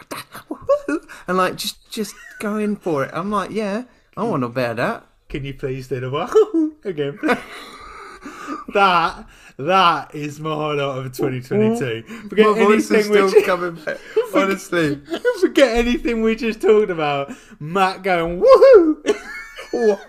[1.26, 3.11] and like just just going for it.
[3.12, 3.84] I'm like, yeah,
[4.16, 5.07] I want to bear that.
[5.28, 7.18] Can you please do the one again?
[8.74, 9.26] that
[9.66, 12.02] that is my highlight of 2022.
[12.28, 13.98] Forget My voice is anything still we coming back.
[14.34, 15.00] Honestly,
[15.40, 17.32] forget anything we just talked about.
[17.58, 19.16] Matt going woohoo.
[19.72, 20.00] Oh,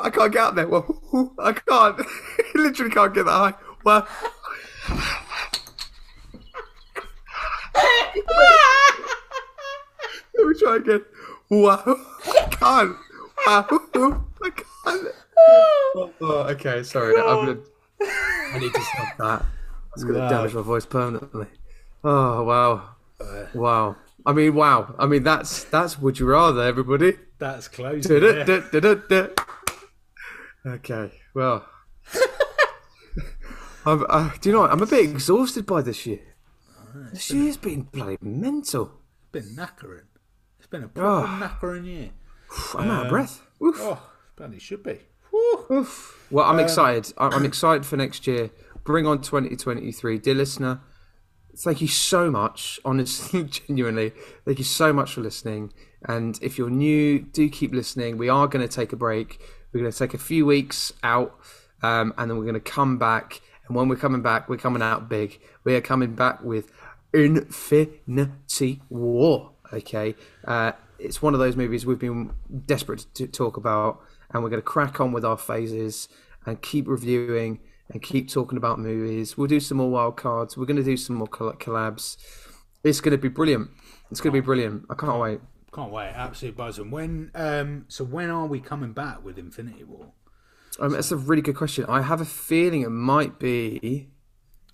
[0.00, 0.68] I can't get up there.
[0.68, 2.00] Well, I can't.
[2.54, 3.54] Literally can't get that high.
[3.82, 4.06] Well,
[10.36, 11.04] let me try again.
[11.50, 11.82] Wow,
[12.26, 12.96] I can't.
[13.44, 15.08] Wow, I can't.
[15.96, 17.16] Oh, okay, sorry.
[17.16, 17.58] I'm gonna.
[17.58, 17.77] Oh.
[18.02, 19.46] I need to stop that.
[19.94, 20.28] It's gonna Wow.
[20.28, 21.46] damage my voice permanently.
[22.04, 22.90] Oh wow,
[23.20, 23.96] uh, wow.
[24.26, 24.94] I mean, wow.
[24.98, 25.98] I mean, that's that's.
[25.98, 27.16] Would you rather, everybody?
[27.38, 28.06] That's close.
[30.66, 31.64] Okay, well,
[33.86, 34.70] I'm, uh, do you know what?
[34.72, 36.20] I'm a bit exhausted by this year.
[37.12, 38.92] This year's been bloody mental.
[39.20, 40.04] It's been knackering.
[40.58, 41.38] It's been a proper Oh.
[41.40, 42.10] knackering year.
[42.74, 43.40] I'm out of um, breath.
[43.62, 43.76] Oof.
[43.78, 44.02] Oh,
[44.36, 44.98] bloody should be.
[45.70, 46.26] Oof.
[46.30, 47.12] Well, I'm excited.
[47.18, 48.50] I- I'm excited for next year.
[48.84, 50.80] Bring on 2023, dear listener.
[51.56, 54.12] Thank you so much, honestly, genuinely.
[54.44, 55.72] Thank you so much for listening.
[56.04, 58.16] And if you're new, do keep listening.
[58.16, 59.40] We are going to take a break.
[59.72, 61.38] We're going to take a few weeks out,
[61.82, 63.40] um, and then we're going to come back.
[63.66, 65.40] And when we're coming back, we're coming out big.
[65.64, 66.70] We are coming back with
[67.12, 69.50] Infinity War.
[69.72, 70.14] Okay,
[70.46, 72.32] uh, it's one of those movies we've been
[72.64, 74.00] desperate to talk about,
[74.32, 76.08] and we're going to crack on with our phases
[76.46, 77.60] and keep reviewing
[77.90, 79.36] and keep talking about movies.
[79.36, 80.56] We'll do some more wild cards.
[80.56, 82.16] We're going to do some more collabs.
[82.84, 83.70] It's going to be brilliant.
[84.10, 84.84] It's going to be brilliant.
[84.90, 85.40] I can't wait.
[85.72, 86.12] Can't wait.
[86.14, 86.90] Absolute buzzing.
[86.90, 87.30] When?
[87.34, 87.84] Um.
[87.88, 90.12] So when are we coming back with Infinity War?
[90.80, 91.84] Um, that's a really good question.
[91.88, 94.08] I have a feeling it might be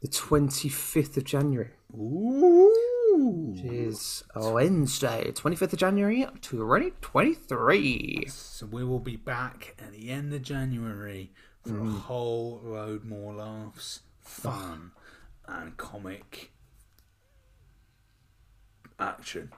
[0.02, 1.70] the 25th of January.
[1.94, 2.74] Ooh.
[3.16, 8.24] Is Wednesday, 25th of January, 2023.
[8.28, 11.30] So we will be back at the end of January
[11.64, 14.90] for a whole load more laughs, fun,
[15.46, 16.50] and comic
[18.98, 19.52] action.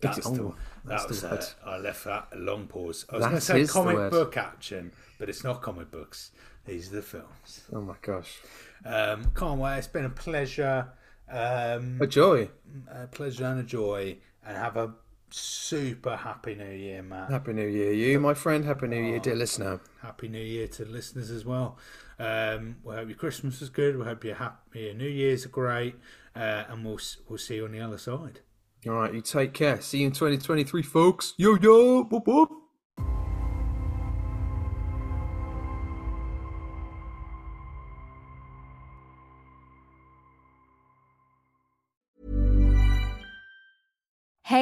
[0.00, 0.54] That's the,
[0.86, 1.44] that the was word.
[1.64, 3.04] uh, I left that a long pause.
[3.10, 6.30] I was going to say comic book action, but it's not comic books.
[6.66, 7.64] These are the films.
[7.72, 8.38] Oh my gosh.
[8.86, 9.76] Um, can't wait.
[9.78, 10.88] It's been a pleasure.
[11.30, 12.50] Um, A joy.
[12.90, 14.94] a pleasure and a joy, and have a
[15.30, 17.30] super happy New Year, Matt.
[17.30, 18.64] Happy New Year, you, my friend.
[18.64, 19.80] Happy New Year, dear listener.
[20.02, 21.78] Happy New Year to listeners as well.
[22.18, 23.98] Um, we hope your Christmas is good.
[23.98, 25.96] We hope your happy your New Year's are great,
[26.36, 28.40] uh, and we'll we'll see you on the other side.
[28.86, 29.80] All right, you take care.
[29.80, 31.32] See you in 2023, folks.
[31.38, 32.50] Yo, yo, whoop, whoop.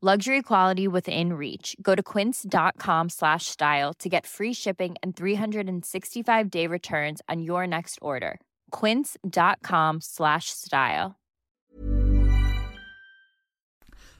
[0.00, 1.74] Luxury quality within reach.
[1.82, 7.66] Go to quince.com slash style to get free shipping and 365 day returns on your
[7.66, 8.38] next order.
[8.70, 11.16] Quince.com slash style.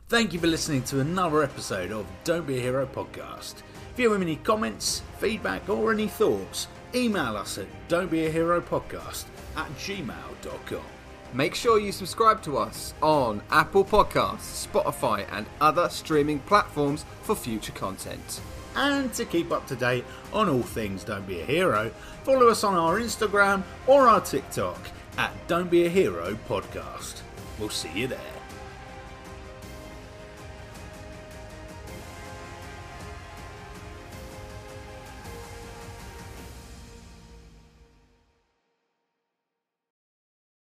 [0.08, 3.62] Thank you for listening to another episode of Don't Be a Hero podcast.
[3.92, 9.26] If you have any comments, feedback, or any thoughts, email us at don'tbeaheropodcast
[9.56, 10.97] at gmail.com.
[11.34, 17.36] Make sure you subscribe to us on Apple Podcasts, Spotify, and other streaming platforms for
[17.36, 18.40] future content.
[18.74, 21.90] And to keep up to date on all things Don't Be a Hero,
[22.24, 24.80] follow us on our Instagram or our TikTok
[25.18, 27.20] at Don't Be a Hero podcast.
[27.58, 28.37] We'll see you there.